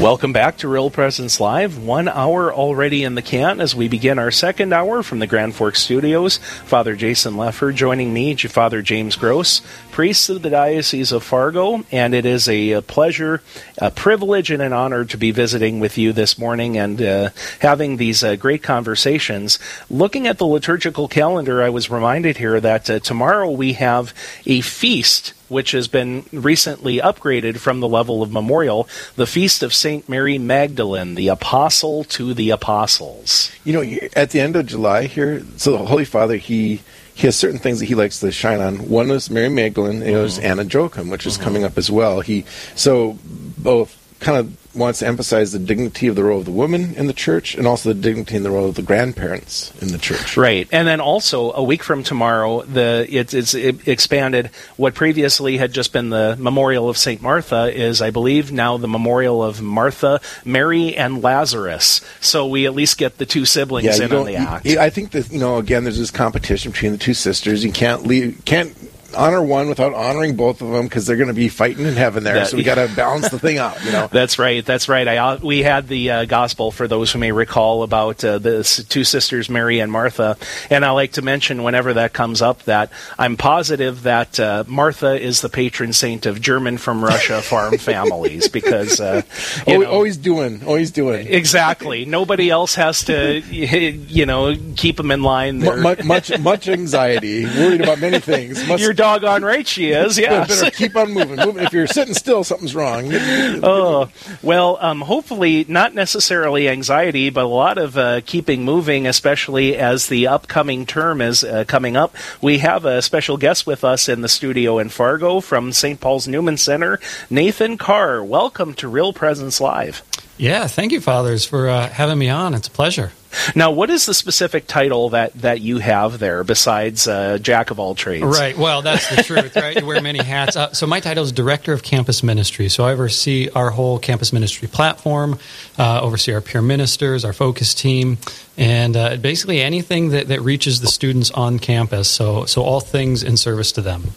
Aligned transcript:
Welcome 0.00 0.34
back 0.34 0.58
to 0.58 0.68
Real 0.68 0.90
Presence 0.90 1.40
Live. 1.40 1.78
One 1.82 2.06
hour 2.06 2.52
already 2.52 3.02
in 3.02 3.14
the 3.14 3.22
can 3.22 3.62
as 3.62 3.74
we 3.74 3.88
begin 3.88 4.18
our 4.18 4.30
second 4.30 4.74
hour 4.74 5.02
from 5.02 5.20
the 5.20 5.26
Grand 5.26 5.54
Forks 5.54 5.80
Studios. 5.80 6.36
Father 6.36 6.94
Jason 6.94 7.34
Leffer 7.34 7.74
joining 7.74 8.12
me, 8.12 8.34
Father 8.34 8.82
James 8.82 9.16
Gross, 9.16 9.62
priest 9.90 10.28
of 10.28 10.42
the 10.42 10.50
Diocese 10.50 11.12
of 11.12 11.24
Fargo, 11.24 11.82
and 11.90 12.14
it 12.14 12.26
is 12.26 12.46
a, 12.46 12.82
pleasure, 12.82 13.40
a 13.78 13.90
privilege, 13.90 14.50
and 14.50 14.60
an 14.60 14.74
honor 14.74 15.06
to 15.06 15.16
be 15.16 15.30
visiting 15.30 15.80
with 15.80 15.96
you 15.96 16.12
this 16.12 16.38
morning 16.38 16.76
and 16.76 17.00
uh, 17.00 17.30
having 17.60 17.96
these 17.96 18.22
uh, 18.22 18.36
great 18.36 18.62
conversations. 18.62 19.58
Looking 19.88 20.26
at 20.26 20.36
the 20.36 20.46
liturgical 20.46 21.08
calendar, 21.08 21.62
I 21.62 21.70
was 21.70 21.90
reminded 21.90 22.36
here 22.36 22.60
that 22.60 22.90
uh, 22.90 22.98
tomorrow 23.00 23.50
we 23.50 23.72
have 23.72 24.12
a 24.44 24.60
feast 24.60 25.32
which 25.48 25.72
has 25.72 25.88
been 25.88 26.24
recently 26.32 26.98
upgraded 26.98 27.58
from 27.58 27.80
the 27.80 27.88
level 27.88 28.22
of 28.22 28.32
memorial, 28.32 28.88
the 29.16 29.26
Feast 29.26 29.62
of 29.62 29.74
St. 29.74 30.08
Mary 30.08 30.38
Magdalene, 30.38 31.14
the 31.14 31.28
Apostle 31.28 32.04
to 32.04 32.34
the 32.34 32.50
Apostles. 32.50 33.50
You 33.64 33.72
know, 33.72 33.98
at 34.14 34.30
the 34.30 34.40
end 34.40 34.56
of 34.56 34.66
July 34.66 35.06
here, 35.06 35.44
so 35.56 35.72
the 35.72 35.78
Holy 35.78 36.04
Father, 36.04 36.36
he 36.36 36.80
he 37.14 37.26
has 37.26 37.34
certain 37.34 37.58
things 37.58 37.78
that 37.80 37.86
he 37.86 37.94
likes 37.94 38.20
to 38.20 38.30
shine 38.30 38.60
on. 38.60 38.90
One 38.90 39.10
is 39.10 39.30
Mary 39.30 39.48
Magdalene, 39.48 39.96
and 39.96 40.02
mm-hmm. 40.02 40.12
there's 40.12 40.38
Anna 40.38 40.64
Joachim, 40.64 41.08
which 41.08 41.26
is 41.26 41.34
mm-hmm. 41.34 41.44
coming 41.44 41.64
up 41.64 41.78
as 41.78 41.90
well. 41.90 42.20
He 42.20 42.44
so 42.74 43.18
both 43.56 43.96
kind 44.20 44.38
of 44.38 44.65
wants 44.76 45.00
to 45.00 45.06
emphasize 45.06 45.52
the 45.52 45.58
dignity 45.58 46.06
of 46.06 46.16
the 46.16 46.24
role 46.24 46.38
of 46.38 46.44
the 46.44 46.50
woman 46.50 46.94
in 46.94 47.06
the 47.06 47.12
church 47.12 47.54
and 47.54 47.66
also 47.66 47.92
the 47.92 48.00
dignity 48.00 48.36
and 48.36 48.44
the 48.44 48.50
role 48.50 48.68
of 48.68 48.74
the 48.74 48.82
grandparents 48.82 49.72
in 49.80 49.88
the 49.88 49.98
church. 49.98 50.36
Right. 50.36 50.68
And 50.70 50.86
then 50.86 51.00
also 51.00 51.52
a 51.52 51.62
week 51.62 51.82
from 51.82 52.02
tomorrow, 52.02 52.62
the 52.62 53.06
it's, 53.08 53.34
it's 53.34 53.54
it 53.54 53.88
expanded. 53.88 54.50
What 54.76 54.94
previously 54.94 55.56
had 55.56 55.72
just 55.72 55.92
been 55.92 56.10
the 56.10 56.36
memorial 56.38 56.88
of 56.88 56.96
St. 56.96 57.22
Martha 57.22 57.74
is, 57.74 58.02
I 58.02 58.10
believe, 58.10 58.52
now 58.52 58.76
the 58.76 58.88
memorial 58.88 59.42
of 59.42 59.62
Martha, 59.62 60.20
Mary, 60.44 60.96
and 60.96 61.22
Lazarus. 61.22 62.00
So 62.20 62.46
we 62.46 62.66
at 62.66 62.74
least 62.74 62.98
get 62.98 63.18
the 63.18 63.26
two 63.26 63.44
siblings 63.44 63.98
yeah, 63.98 64.04
in 64.04 64.12
on 64.12 64.26
the 64.26 64.36
act. 64.36 64.66
I 64.66 64.90
think 64.90 65.12
that, 65.12 65.30
you 65.30 65.38
know, 65.38 65.56
again, 65.58 65.84
there's 65.84 65.98
this 65.98 66.10
competition 66.10 66.72
between 66.72 66.92
the 66.92 66.98
two 66.98 67.14
sisters. 67.14 67.64
You 67.64 67.72
can't 67.72 68.06
leave, 68.06 68.42
can't 68.44 68.76
honor 69.16 69.42
one 69.42 69.68
without 69.68 69.94
honoring 69.94 70.36
both 70.36 70.62
of 70.62 70.70
them 70.70 70.84
because 70.84 71.06
they're 71.06 71.16
going 71.16 71.28
to 71.28 71.34
be 71.34 71.48
fighting 71.48 71.86
in 71.86 71.94
heaven 71.94 72.24
there. 72.24 72.34
That, 72.34 72.48
so 72.48 72.56
we 72.56 72.62
got 72.64 72.76
to 72.76 72.94
balance 72.94 73.28
the 73.28 73.38
thing 73.38 73.58
out. 73.58 73.82
You 73.84 73.92
know. 73.92 74.08
That's 74.12 74.38
right. 74.38 74.64
That's 74.64 74.88
right. 74.88 75.06
I, 75.06 75.16
uh, 75.18 75.38
we 75.42 75.62
had 75.62 75.88
the 75.88 76.10
uh, 76.10 76.24
gospel 76.24 76.70
for 76.70 76.88
those 76.88 77.12
who 77.12 77.18
may 77.18 77.32
recall 77.32 77.82
about 77.82 78.24
uh, 78.24 78.38
the 78.38 78.62
two 78.88 79.04
sisters, 79.04 79.48
Mary 79.48 79.80
and 79.80 79.90
Martha, 79.90 80.36
and 80.70 80.84
I 80.84 80.90
like 80.90 81.12
to 81.12 81.22
mention 81.22 81.62
whenever 81.62 81.94
that 81.94 82.12
comes 82.12 82.42
up 82.42 82.62
that 82.64 82.90
I'm 83.18 83.36
positive 83.36 84.02
that 84.02 84.38
uh, 84.38 84.64
Martha 84.66 85.20
is 85.20 85.40
the 85.40 85.48
patron 85.48 85.92
saint 85.92 86.26
of 86.26 86.40
German 86.40 86.78
from 86.78 87.04
Russia 87.04 87.42
farm 87.42 87.78
families 87.78 88.48
because 88.48 89.00
uh, 89.00 89.22
you 89.66 89.78
know, 89.78 89.90
always 89.90 90.16
doing, 90.16 90.64
always 90.64 90.90
doing. 90.90 91.26
Exactly. 91.26 92.04
Nobody 92.04 92.50
else 92.50 92.74
has 92.74 93.04
to, 93.04 93.40
you 93.40 94.26
know, 94.26 94.54
keep 94.76 94.96
them 94.96 95.10
in 95.10 95.22
line. 95.22 95.60
Much, 95.60 96.04
much, 96.04 96.38
much 96.38 96.68
anxiety, 96.68 97.44
worried 97.44 97.80
about 97.80 98.00
many 98.00 98.18
things. 98.20 98.66
Must, 98.66 98.82
You're 98.82 98.92
doggone 99.06 99.42
right 99.44 99.66
she 99.66 99.90
is. 99.90 100.16
Yes. 100.26 100.60
better 100.60 100.70
keep 100.72 100.96
on 100.96 101.12
moving. 101.12 101.36
moving. 101.36 101.62
If 101.62 101.72
you're 101.72 101.86
sitting 101.86 102.14
still, 102.14 102.42
something's 102.42 102.74
wrong. 102.74 103.08
oh 103.12 104.08
well, 104.42 104.78
um, 104.80 105.00
hopefully 105.02 105.64
not 105.68 105.94
necessarily 105.94 106.68
anxiety, 106.68 107.30
but 107.30 107.44
a 107.44 107.48
lot 107.48 107.78
of 107.78 107.96
uh, 107.96 108.22
keeping 108.26 108.64
moving, 108.64 109.06
especially 109.06 109.76
as 109.76 110.08
the 110.08 110.26
upcoming 110.26 110.86
term 110.86 111.20
is 111.20 111.44
uh, 111.44 111.64
coming 111.68 111.96
up. 111.96 112.14
We 112.42 112.58
have 112.58 112.84
a 112.84 113.00
special 113.02 113.36
guest 113.36 113.66
with 113.66 113.84
us 113.84 114.08
in 114.08 114.22
the 114.22 114.28
studio 114.28 114.78
in 114.78 114.88
Fargo 114.88 115.40
from 115.40 115.72
St. 115.72 116.00
Paul's 116.00 116.26
Newman 116.26 116.56
Center, 116.56 116.98
Nathan 117.30 117.76
Carr. 117.78 118.24
Welcome 118.24 118.74
to 118.74 118.88
Real 118.88 119.12
Presence 119.12 119.60
Live. 119.60 120.02
Yeah, 120.38 120.66
thank 120.66 120.92
you, 120.92 121.00
fathers, 121.00 121.44
for 121.44 121.68
uh, 121.68 121.88
having 121.88 122.18
me 122.18 122.28
on. 122.28 122.54
It's 122.54 122.68
a 122.68 122.70
pleasure. 122.70 123.12
Now, 123.54 123.70
what 123.70 123.90
is 123.90 124.06
the 124.06 124.14
specific 124.14 124.66
title 124.66 125.10
that, 125.10 125.32
that 125.34 125.60
you 125.60 125.78
have 125.78 126.18
there 126.18 126.42
besides 126.44 127.06
uh, 127.06 127.38
Jack 127.38 127.70
of 127.70 127.78
all 127.78 127.94
trades? 127.94 128.24
Right. 128.24 128.56
Well, 128.56 128.82
that's 128.82 129.14
the 129.14 129.22
truth, 129.22 129.56
right? 129.56 129.78
You 129.78 129.86
wear 129.86 130.00
many 130.00 130.22
hats. 130.22 130.56
Uh, 130.56 130.72
so, 130.72 130.86
my 130.86 131.00
title 131.00 131.24
is 131.24 131.32
Director 131.32 131.72
of 131.72 131.82
Campus 131.82 132.22
Ministry. 132.22 132.68
So, 132.68 132.84
I 132.84 132.92
oversee 132.92 133.48
our 133.54 133.70
whole 133.70 133.98
campus 133.98 134.32
ministry 134.32 134.68
platform, 134.68 135.38
uh, 135.78 136.00
oversee 136.00 136.32
our 136.32 136.40
peer 136.40 136.62
ministers, 136.62 137.24
our 137.24 137.32
focus 137.32 137.74
team, 137.74 138.18
and 138.56 138.96
uh, 138.96 139.16
basically 139.16 139.60
anything 139.60 140.10
that, 140.10 140.28
that 140.28 140.40
reaches 140.40 140.80
the 140.80 140.88
students 140.88 141.30
on 141.30 141.58
campus. 141.58 142.08
So, 142.08 142.46
so, 142.46 142.62
all 142.62 142.80
things 142.80 143.22
in 143.22 143.36
service 143.36 143.72
to 143.72 143.82
them. 143.82 144.12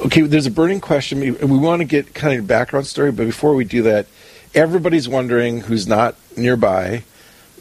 Okay, 0.00 0.22
there's 0.22 0.46
a 0.46 0.50
burning 0.50 0.80
question. 0.80 1.20
We 1.20 1.58
want 1.58 1.80
to 1.80 1.86
get 1.86 2.14
kind 2.14 2.32
of 2.32 2.36
your 2.36 2.44
background 2.44 2.86
story, 2.86 3.12
but 3.12 3.26
before 3.26 3.54
we 3.54 3.64
do 3.64 3.82
that, 3.82 4.06
everybody's 4.54 5.08
wondering 5.08 5.62
who's 5.62 5.86
not 5.86 6.16
nearby 6.36 7.04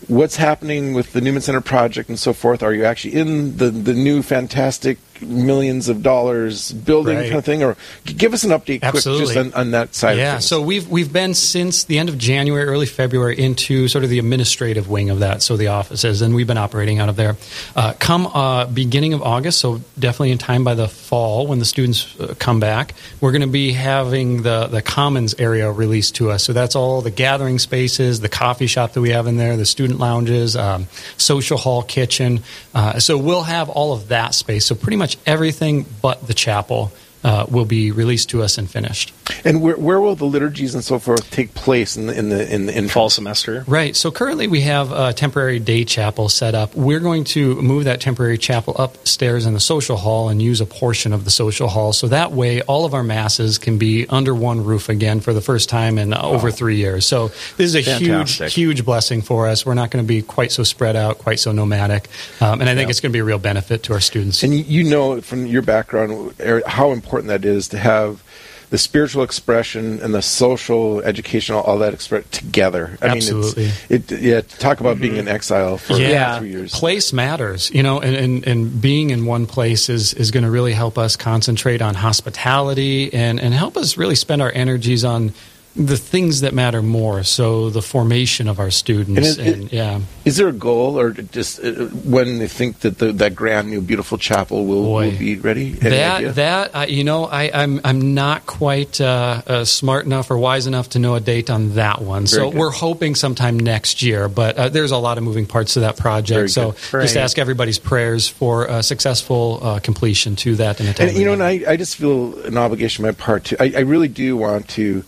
what's 0.07 0.38
happening 0.38 0.94
with 0.94 1.13
the 1.13 1.22
Newman 1.22 1.41
Center 1.41 1.62
project 1.62 2.09
and 2.09 2.19
so 2.19 2.34
forth? 2.34 2.63
Are 2.63 2.74
you 2.74 2.84
actually 2.84 3.16
in 3.16 3.57
the, 3.57 3.69
the 3.69 3.94
new 3.94 4.22
fantastic 4.22 4.97
millions 5.22 5.90
of 5.90 6.04
dollars 6.04 6.72
building 6.72 7.18
right. 7.18 7.28
kind 7.28 7.38
of 7.38 7.46
thing, 7.46 7.64
or 7.64 7.76
give 8.06 8.34
us 8.34 8.44
an 8.44 8.52
update 8.52 8.84
Absolutely. 8.84 9.26
quick 9.26 9.36
just 9.36 9.56
on, 9.56 9.59
on 9.59 9.72
that 9.72 9.96
side. 9.96 10.18
Yeah, 10.18 10.40
so 10.40 10.62
we've 10.62 10.88
we've 10.90 11.12
been 11.12 11.34
since 11.34 11.84
the 11.86 12.00
end 12.00 12.09
of 12.09 12.18
January, 12.18 12.66
early 12.66 12.86
February, 12.86 13.40
into 13.40 13.88
sort 13.88 14.04
of 14.04 14.10
the 14.10 14.20
administrative 14.20 14.90
wing 14.90 15.10
of 15.10 15.20
that, 15.20 15.42
so 15.42 15.58
the 15.58 15.68
offices, 15.68 16.22
and 16.22 16.36
we've 16.36 16.48
been 16.48 16.58
operating 16.58 17.00
out 17.00 17.10
of 17.10 17.16
there. 17.16 17.38
Uh, 17.76 17.94
come 18.00 18.28
uh, 18.28 18.66
beginning 18.66 19.14
of 19.14 19.22
August, 19.22 19.60
so 19.60 19.81
definitely 19.98 20.31
in 20.31 20.38
time 20.38 20.64
by 20.64 20.74
the 20.74 20.88
fall 20.88 21.48
when 21.48 21.60
the 21.60 21.66
students 21.66 22.20
uh, 22.20 22.34
come 22.40 22.60
back, 22.60 22.94
we're 23.20 23.31
going 23.31 23.42
to 23.42 23.48
be 23.48 23.72
having 23.74 24.42
the 24.44 24.68
the 24.68 24.81
commons 24.81 25.36
area 25.40 25.72
released 25.72 26.16
to 26.16 26.31
us. 26.31 26.44
So 26.44 26.54
that's 26.54 26.76
all 26.76 27.02
the 27.02 27.12
gathering 27.12 27.60
spaces, 27.60 28.20
the 28.20 28.30
coffee 28.30 28.68
shop 28.68 28.94
that 28.94 29.02
we 29.02 29.10
have 29.12 29.28
in 29.28 29.38
there, 29.38 29.58
the 29.58 29.66
student 29.66 30.00
lounges, 30.00 30.56
um, 30.56 30.88
social 31.18 31.58
hall, 31.58 31.84
kitchen. 31.84 32.42
Uh, 32.74 33.00
so 33.00 33.18
we'll 33.18 33.44
have 33.44 33.70
all 33.70 33.94
of 33.94 34.10
that 34.10 34.34
space. 34.34 34.66
So 34.66 34.76
pretty 34.76 34.98
much 34.98 35.11
much 35.12 35.22
everything 35.26 35.86
but 36.02 36.26
the 36.28 36.34
chapel 36.34 36.92
uh, 37.24 37.46
will 37.50 37.66
be 37.66 37.92
released 37.92 38.30
to 38.30 38.42
us 38.42 38.58
and 38.58 38.70
finished. 38.70 39.14
And 39.46 39.62
where, 39.62 39.78
where 39.78 40.02
will 40.02 40.16
the 40.16 40.26
liturgies 40.26 40.76
and 40.76 40.84
so 40.84 41.00
forth 41.00 41.30
take 41.32 41.54
place 41.54 41.96
in 41.96 42.08
the 42.08 42.18
in 42.18 42.30
the 42.30 42.54
in, 42.54 42.66
the, 42.66 42.78
in 42.78 42.90
fall 42.90 43.09
semester? 43.09 43.64
Right. 43.68 43.96
So 43.96 44.12
currently 44.12 44.48
we 44.48 44.62
have 44.62 44.92
a 44.92 45.14
temporary 45.14 45.60
day 45.60 45.86
chapel 45.86 46.30
set 46.30 46.56
up. 46.56 46.76
We're 46.76 47.00
going 47.00 47.24
to 47.26 47.62
move 47.62 47.86
that 47.86 48.02
temporary 48.02 48.38
chapel 48.38 48.76
upstairs 48.78 49.46
in 49.46 49.54
the 49.54 49.60
social 49.60 49.98
hall 49.98 50.30
and 50.30 50.42
use 50.42 50.62
a 50.62 50.66
portion 50.66 51.14
of 51.14 51.26
the 51.26 51.31
social 51.31 51.68
hall. 51.68 51.94
So 51.94 52.08
that 52.08 52.31
way, 52.31 52.62
all 52.64 52.86
of 52.86 52.94
our 52.94 53.04
masses 53.04 53.58
can 53.58 53.78
be 53.78 54.06
under 54.08 54.34
one 54.36 54.64
roof 54.64 54.90
again 54.90 55.20
for 55.22 55.34
the 55.34 55.42
first 55.42 55.70
time 55.70 55.98
in 55.98 56.12
wow. 56.12 56.22
over 56.24 56.52
three 56.52 56.78
years. 56.78 57.06
So 57.06 57.30
this 57.58 57.60
is 57.60 57.76
a 57.76 57.84
Fantastic. 57.84 58.52
huge 58.52 58.72
huge 58.72 58.86
blessing 58.86 59.22
for 59.22 59.48
us. 59.48 59.66
We're 59.66 59.74
not 59.74 59.92
going 59.92 60.04
to 60.04 60.08
be 60.08 60.22
quite 60.22 60.52
so 60.52 60.64
spread 60.64 60.96
out, 60.96 61.18
quite 61.18 61.40
so 61.40 61.52
nomadic, 61.52 62.08
um, 62.40 62.62
and 62.62 62.70
I 62.70 62.76
think 62.76 62.88
yeah. 62.88 62.92
it's 62.92 63.00
going 63.00 63.12
to 63.12 63.16
be 63.16 63.20
a 63.20 63.24
real 63.24 63.40
benefit 63.40 63.84
to 63.84 63.94
our 63.94 64.00
students. 64.00 64.44
And 64.44 64.54
you 64.54 64.84
know 64.84 65.22
from 65.22 65.46
your 65.46 65.62
background 65.62 66.34
how 66.66 66.92
important 66.92 67.11
that 67.20 67.46
is 67.46 67.68
to 67.70 67.78
have 67.78 68.24
the 68.72 68.78
spiritual 68.78 69.22
expression 69.22 70.00
and 70.02 70.14
the 70.14 70.22
social, 70.22 71.02
educational, 71.02 71.60
all 71.62 71.78
that 71.80 71.94
express 71.94 72.24
together. 72.32 72.98
I 73.02 73.08
Absolutely. 73.08 73.66
mean, 73.66 73.74
it, 73.90 74.12
yeah. 74.12 74.42
Talk 74.42 74.80
about 74.80 74.94
mm-hmm. 74.94 75.02
being 75.02 75.16
in 75.18 75.28
exile 75.28 75.78
for 75.78 75.98
yeah. 75.98 76.40
three 76.40 76.52
years. 76.52 76.72
Place 76.74 77.12
matters, 77.12 77.70
you 77.72 77.84
know, 77.84 78.00
and, 78.00 78.16
and, 78.16 78.48
and 78.48 78.82
being 78.82 79.10
in 79.10 79.26
one 79.26 79.46
place 79.46 79.90
is 79.90 80.14
is 80.14 80.32
going 80.32 80.46
to 80.46 80.50
really 80.50 80.72
help 80.72 80.98
us 80.98 81.18
concentrate 81.18 81.82
on 81.82 81.96
hospitality 81.96 83.14
and 83.14 83.42
and 83.42 83.54
help 83.54 83.76
us 83.76 83.98
really 83.98 84.16
spend 84.16 84.42
our 84.42 84.52
energies 84.52 85.04
on 85.04 85.34
the 85.75 85.97
things 85.97 86.41
that 86.41 86.53
matter 86.53 86.81
more. 86.81 87.23
So 87.23 87.69
the 87.69 87.81
formation 87.81 88.47
of 88.47 88.59
our 88.59 88.71
students. 88.71 89.38
And, 89.38 89.47
is, 89.47 89.53
and 89.53 89.63
it, 89.65 89.73
yeah, 89.73 90.01
is 90.25 90.38
there 90.38 90.50
a 90.50 90.53
goal, 90.53 91.00
or 91.00 91.12
just 91.12 91.63
uh, 91.63 91.85
when 92.03 92.39
they 92.39 92.47
think 92.47 92.79
that 92.79 92.97
the, 92.97 93.12
that 93.13 93.35
grand 93.35 93.69
new 93.69 93.81
beautiful 93.81 94.18
chapel 94.18 94.65
will, 94.65 94.94
will 94.94 95.12
be 95.12 95.38
ready? 95.38 95.68
Any 95.81 95.89
that 95.89 96.18
idea? 96.18 96.31
that 96.33 96.75
uh, 96.75 96.85
you 96.88 97.03
know, 97.03 97.25
I, 97.25 97.44
am 97.45 97.79
I'm, 97.79 97.81
I'm 97.85 98.13
not 98.13 98.45
quite 98.45 99.00
uh, 99.00 99.41
uh, 99.47 99.65
smart 99.65 100.06
enough 100.06 100.29
or 100.29 100.38
wise 100.38 100.68
enough 100.68 100.89
to 100.89 101.00
know 101.00 101.15
a 101.15 101.19
date 101.19 101.50
on 101.50 101.75
that 101.75 102.01
one. 102.01 102.25
Very 102.25 102.27
so 102.27 102.51
good. 102.51 102.59
we're 102.59 102.71
hoping 102.71 103.15
sometime 103.15 103.57
next 103.57 104.01
year, 104.01 104.27
but 104.27 104.57
uh, 104.57 104.69
there's 104.69 104.91
a 104.91 104.97
lot 104.97 105.18
of 105.18 105.23
moving 105.23 105.45
parts 105.45 105.75
to 105.75 105.81
that 105.81 105.97
project. 105.97 106.35
Very 106.35 106.50
so 106.50 106.73
just 106.91 107.15
ask 107.15 107.39
everybody's 107.39 107.79
prayers 107.79 108.27
for 108.27 108.65
a 108.65 108.83
successful 108.83 109.59
uh, 109.62 109.79
completion 109.79 110.35
to 110.38 110.56
that. 110.56 110.79
And, 110.79 111.00
and 111.00 111.18
you 111.18 111.25
know, 111.25 111.33
and 111.33 111.44
I, 111.44 111.63
I 111.68 111.77
just 111.77 111.95
feel 111.95 112.38
an 112.44 112.57
obligation 112.57 113.06
on 113.06 113.09
my 113.09 113.15
part 113.15 113.45
to. 113.45 113.62
I, 113.62 113.73
I 113.77 113.79
really 113.81 114.07
do 114.07 114.35
want 114.35 114.68
to 114.69 115.03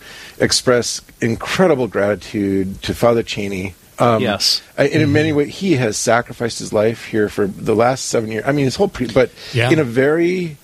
express 0.54 1.02
incredible 1.20 1.88
gratitude 1.88 2.80
to 2.82 2.94
Father 2.94 3.24
Cheney. 3.24 3.74
Um, 3.98 4.22
yes, 4.22 4.62
and 4.76 4.88
in 4.88 5.02
mm-hmm. 5.02 5.12
many 5.12 5.32
ways, 5.32 5.56
he 5.56 5.72
has 5.74 5.96
sacrificed 5.96 6.58
his 6.58 6.72
life 6.72 7.06
here 7.06 7.28
for 7.28 7.46
the 7.46 7.74
last 7.74 8.06
seven 8.06 8.30
years. 8.30 8.44
I 8.46 8.52
mean, 8.52 8.64
his 8.64 8.76
whole 8.76 8.88
pre- 8.88 9.12
but 9.12 9.30
yeah. 9.52 9.70
in 9.70 9.78
a 9.78 9.84
very 9.84 10.56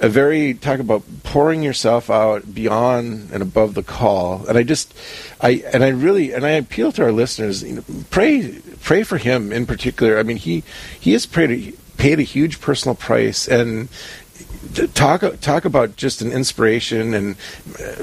a 0.00 0.08
very 0.08 0.54
talk 0.54 0.78
about 0.78 1.02
pouring 1.24 1.62
yourself 1.62 2.08
out 2.08 2.54
beyond 2.54 3.30
and 3.32 3.42
above 3.42 3.74
the 3.74 3.82
call. 3.82 4.46
And 4.46 4.56
I 4.56 4.62
just, 4.62 4.94
I 5.40 5.62
and 5.72 5.82
I 5.82 5.88
really 5.88 6.32
and 6.32 6.44
I 6.46 6.50
appeal 6.50 6.92
to 6.92 7.02
our 7.04 7.12
listeners. 7.12 7.62
You 7.62 7.76
know, 7.76 7.84
pray 8.10 8.60
pray 8.80 9.02
for 9.02 9.18
him 9.18 9.52
in 9.52 9.66
particular. 9.66 10.18
I 10.18 10.22
mean, 10.22 10.36
he 10.36 10.62
he 10.98 11.12
has 11.12 11.26
paid 11.26 11.76
paid 11.96 12.18
a 12.18 12.22
huge 12.22 12.60
personal 12.60 12.94
price 12.94 13.48
and 13.48 13.88
talk 14.86 15.22
talk 15.40 15.64
about 15.64 15.96
just 15.96 16.22
an 16.22 16.32
inspiration 16.32 17.14
and 17.14 17.36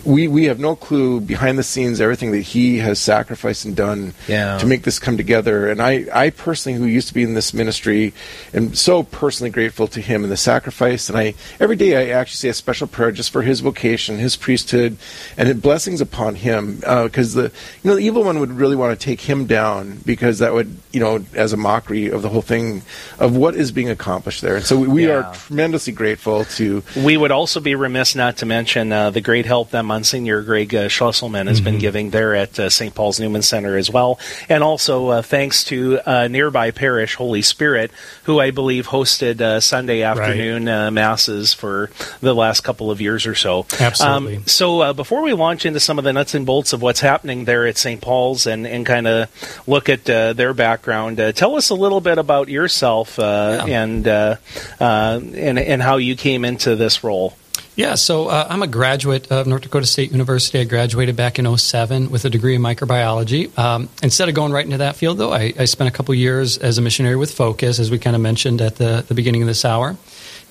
we 0.04 0.28
we 0.28 0.46
have 0.46 0.60
no 0.60 0.76
clue 0.76 1.20
behind 1.20 1.58
the 1.58 1.64
scenes 1.64 2.02
everything 2.02 2.32
that 2.32 2.42
he 2.42 2.78
has 2.80 3.00
sacrificed 3.00 3.66
and 3.66 3.76
done 3.76 4.14
yeah. 4.28 4.58
to 4.58 4.66
make 4.66 4.84
this 4.84 5.00
come 5.00 5.18
together 5.18 5.70
and 5.70 5.82
I 5.82 6.06
I 6.14 6.30
personally 6.30 6.78
who 6.78 6.86
used 6.86 7.08
to 7.10 7.14
be 7.14 7.24
in 7.24 7.34
this 7.34 7.54
ministry 7.54 8.14
am 8.54 8.74
so 8.74 9.04
personally 9.04 9.50
grateful 9.50 9.88
to 9.90 10.02
him 10.02 10.24
and 10.24 10.32
the 10.32 10.38
sacrifice 10.38 11.10
and 11.10 11.18
I 11.18 11.36
every 11.60 11.76
day 11.76 11.96
I 11.96 12.20
actually 12.20 12.38
say 12.38 12.50
a 12.50 12.54
special 12.54 12.88
prayer 12.88 13.12
just 13.12 13.32
for 13.32 13.42
his 13.42 13.60
vocation 13.60 14.18
his 14.18 14.36
priesthood 14.36 14.98
and 15.38 15.62
blessings 15.62 16.02
upon 16.02 16.36
him 16.36 16.78
because 16.78 17.38
uh, 17.38 17.44
the 17.44 17.52
you 17.84 17.90
know 17.90 17.96
the 17.96 18.02
evil 18.02 18.24
one 18.24 18.40
would 18.40 18.52
really 18.52 18.76
want 18.76 18.98
to 18.98 19.04
take 19.04 19.22
him 19.22 19.46
down 19.46 19.98
because 20.06 20.40
that 20.40 20.54
would 20.54 20.78
you 20.92 21.00
know 21.00 21.24
as 21.34 21.54
a 21.54 21.58
mockery 21.58 22.10
of 22.10 22.22
the 22.22 22.30
whole 22.30 22.42
thing 22.42 22.82
of 23.20 23.36
what 23.36 23.56
is 23.56 23.72
being 23.72 23.90
accomplished 23.90 24.42
there 24.42 24.56
and 24.56 24.66
so 24.66 24.78
we, 24.78 24.88
we 24.88 25.08
yeah. 25.08 25.14
are 25.14 25.34
tremendously 25.34 25.94
grateful 25.94 26.44
to. 26.46 26.65
We 26.96 27.18
would 27.18 27.32
also 27.32 27.60
be 27.60 27.76
remiss 27.76 28.16
not 28.16 28.38
to 28.38 28.46
mention 28.46 28.92
uh, 28.92 29.10
the 29.12 29.22
great 29.22 29.46
help 29.46 29.72
that 29.72 29.84
Monsignor 29.84 30.42
Greg 30.42 30.74
uh, 30.74 30.88
Schlesselmann 30.88 31.48
has 31.48 31.58
mm-hmm. 31.58 31.66
been 31.66 31.80
giving 31.80 32.10
there 32.12 32.36
at 32.36 32.58
uh, 32.60 32.70
St. 32.70 32.94
Paul's 32.94 33.20
Newman 33.20 33.42
Center 33.42 33.78
as 33.78 33.90
well. 33.90 34.20
And 34.50 34.64
also 34.64 35.10
uh, 35.10 35.22
thanks 35.22 35.64
to 35.66 36.00
uh, 36.06 36.28
nearby 36.28 36.72
parish, 36.72 37.16
Holy 37.16 37.42
Spirit, 37.42 37.92
who 38.24 38.40
I 38.40 38.52
believe 38.52 38.88
hosted 38.88 39.42
uh, 39.42 39.60
Sunday 39.60 40.04
afternoon 40.04 40.66
right. 40.66 40.90
masses 40.90 41.54
for 41.54 41.90
the 42.22 42.34
last 42.34 42.62
couple 42.62 42.92
of 42.92 43.02
years 43.02 43.26
or 43.26 43.36
so. 43.36 43.66
Absolutely. 43.80 44.38
Um, 44.38 44.46
so 44.46 44.94
before 44.94 45.22
we 45.22 45.34
launch 45.34 45.66
into 45.66 45.80
some 45.80 45.98
of 45.98 46.04
the 46.04 46.14
nuts 46.14 46.34
and 46.34 46.46
bolts 46.46 46.74
of 46.74 46.82
what's 46.82 47.02
happening 47.02 47.46
there 47.46 47.66
at 47.66 47.78
St. 47.78 48.02
Paul's 48.02 48.48
and, 48.48 48.66
and 48.66 48.86
kind 48.86 49.08
of 49.08 49.30
look 49.68 49.90
at 49.90 50.06
their 50.06 50.54
background, 50.54 51.18
tell 51.36 51.56
us 51.56 51.70
a 51.70 51.76
little 51.76 52.02
bit 52.02 52.18
about 52.18 52.48
yourself 52.48 53.16
yeah. 53.18 53.66
and, 53.66 54.08
and, 54.08 55.60
and 55.60 55.82
how 55.82 55.98
you 55.98 56.16
came 56.16 56.45
into 56.46 56.76
this 56.76 57.04
role? 57.04 57.36
Yeah, 57.76 57.96
so 57.96 58.30
uh, 58.30 58.48
I'm 58.50 58.64
a 58.64 58.68
graduate 58.68 59.30
of 59.32 59.48
North 59.48 59.64
Dakota 59.64 59.86
State 59.86 60.12
University. 60.12 60.60
I 60.60 60.64
graduated 60.64 61.18
back 61.18 61.40
in 61.40 61.58
07 61.58 62.10
with 62.10 62.24
a 62.24 62.30
degree 62.30 62.56
in 62.56 62.62
microbiology. 62.62 63.58
Um, 63.58 63.90
instead 64.02 64.30
of 64.30 64.36
going 64.36 64.54
right 64.54 64.64
into 64.64 64.78
that 64.78 64.96
field, 64.96 65.18
though, 65.18 65.34
I, 65.34 65.54
I 65.60 65.66
spent 65.66 65.90
a 65.90 65.92
couple 65.92 66.16
years 66.16 66.58
as 66.58 66.78
a 66.78 66.82
missionary 66.82 67.18
with 67.18 67.34
Focus, 67.34 67.80
as 67.80 67.92
we 67.92 68.00
kind 68.00 68.16
of 68.16 68.22
mentioned 68.22 68.62
at 68.62 68.78
the, 68.78 69.04
the 69.06 69.14
beginning 69.14 69.42
of 69.42 69.50
this 69.50 69.66
hour. 69.66 69.98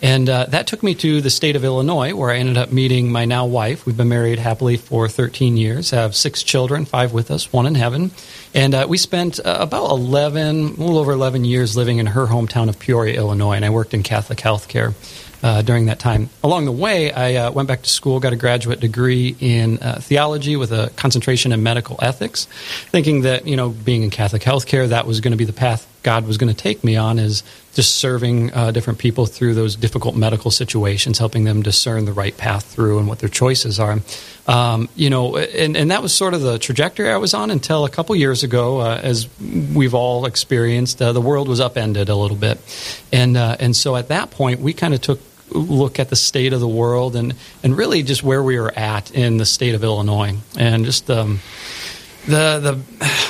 And 0.02 0.28
uh, 0.28 0.44
that 0.50 0.66
took 0.66 0.82
me 0.82 0.94
to 0.96 1.22
the 1.22 1.30
state 1.30 1.56
of 1.56 1.64
Illinois, 1.64 2.14
where 2.14 2.30
I 2.30 2.36
ended 2.36 2.58
up 2.58 2.70
meeting 2.72 3.10
my 3.10 3.24
now 3.24 3.46
wife. 3.46 3.86
We've 3.86 3.96
been 3.96 4.10
married 4.10 4.38
happily 4.38 4.76
for 4.76 5.08
13 5.08 5.56
years, 5.56 5.92
have 5.92 6.14
six 6.14 6.42
children, 6.42 6.84
five 6.84 7.14
with 7.14 7.30
us, 7.30 7.50
one 7.54 7.64
in 7.64 7.74
heaven. 7.74 8.10
And 8.52 8.74
uh, 8.74 8.86
we 8.86 8.98
spent 8.98 9.40
uh, 9.40 9.56
about 9.60 9.90
11, 9.90 10.56
a 10.56 10.62
little 10.68 10.98
over 10.98 11.12
11 11.12 11.46
years 11.46 11.74
living 11.74 11.98
in 11.98 12.06
her 12.06 12.26
hometown 12.26 12.68
of 12.68 12.78
Peoria, 12.78 13.16
Illinois, 13.16 13.54
and 13.54 13.64
I 13.64 13.70
worked 13.70 13.94
in 13.94 14.02
Catholic 14.02 14.40
healthcare 14.40 14.92
uh, 15.44 15.60
during 15.60 15.86
that 15.86 15.98
time. 15.98 16.30
Along 16.42 16.64
the 16.64 16.72
way, 16.72 17.12
I 17.12 17.34
uh, 17.34 17.52
went 17.52 17.68
back 17.68 17.82
to 17.82 17.90
school, 17.90 18.18
got 18.18 18.32
a 18.32 18.36
graduate 18.36 18.80
degree 18.80 19.36
in 19.38 19.78
uh, 19.78 20.00
theology 20.00 20.56
with 20.56 20.72
a 20.72 20.90
concentration 20.96 21.52
in 21.52 21.62
medical 21.62 21.98
ethics, 22.00 22.46
thinking 22.90 23.22
that 23.22 23.46
you 23.46 23.54
know 23.54 23.68
being 23.68 24.02
in 24.02 24.10
Catholic 24.10 24.42
healthcare 24.42 24.88
that 24.88 25.06
was 25.06 25.20
going 25.20 25.32
to 25.32 25.36
be 25.36 25.44
the 25.44 25.52
path 25.52 25.86
God 26.04 26.26
was 26.26 26.36
going 26.36 26.54
to 26.54 26.56
take 26.56 26.84
me 26.84 26.96
on 26.96 27.18
is 27.18 27.42
just 27.72 27.96
serving 27.96 28.52
uh, 28.52 28.70
different 28.70 29.00
people 29.00 29.26
through 29.26 29.54
those 29.54 29.74
difficult 29.74 30.14
medical 30.14 30.50
situations, 30.50 31.18
helping 31.18 31.44
them 31.44 31.62
discern 31.62 32.04
the 32.04 32.12
right 32.12 32.36
path 32.36 32.64
through 32.66 32.98
and 32.98 33.08
what 33.08 33.18
their 33.18 33.30
choices 33.30 33.80
are. 33.80 33.98
Um, 34.46 34.88
you 34.94 35.08
know, 35.10 35.38
and, 35.38 35.76
and 35.76 35.90
that 35.90 36.02
was 36.02 36.12
sort 36.14 36.34
of 36.34 36.42
the 36.42 36.58
trajectory 36.58 37.10
I 37.10 37.16
was 37.16 37.32
on 37.34 37.50
until 37.50 37.86
a 37.86 37.90
couple 37.90 38.14
years 38.14 38.44
ago, 38.44 38.80
uh, 38.80 39.00
as 39.02 39.28
we've 39.74 39.94
all 39.94 40.26
experienced, 40.26 41.00
uh, 41.00 41.12
the 41.12 41.22
world 41.22 41.48
was 41.48 41.58
upended 41.58 42.10
a 42.10 42.14
little 42.14 42.36
bit, 42.36 42.60
and 43.10 43.36
and 43.36 43.74
so 43.74 43.96
at 43.96 44.08
that 44.08 44.30
point 44.30 44.60
we 44.60 44.74
kind 44.74 44.92
of 44.92 45.00
took 45.00 45.20
look 45.54 45.98
at 45.98 46.10
the 46.10 46.16
state 46.16 46.52
of 46.52 46.60
the 46.60 46.68
world 46.68 47.16
and, 47.16 47.34
and 47.62 47.76
really 47.76 48.02
just 48.02 48.22
where 48.22 48.42
we 48.42 48.58
were 48.58 48.72
at 48.76 49.10
in 49.12 49.36
the 49.36 49.46
state 49.46 49.74
of 49.74 49.84
Illinois 49.84 50.36
and 50.58 50.84
just 50.84 51.08
um, 51.10 51.40
the 52.26 52.82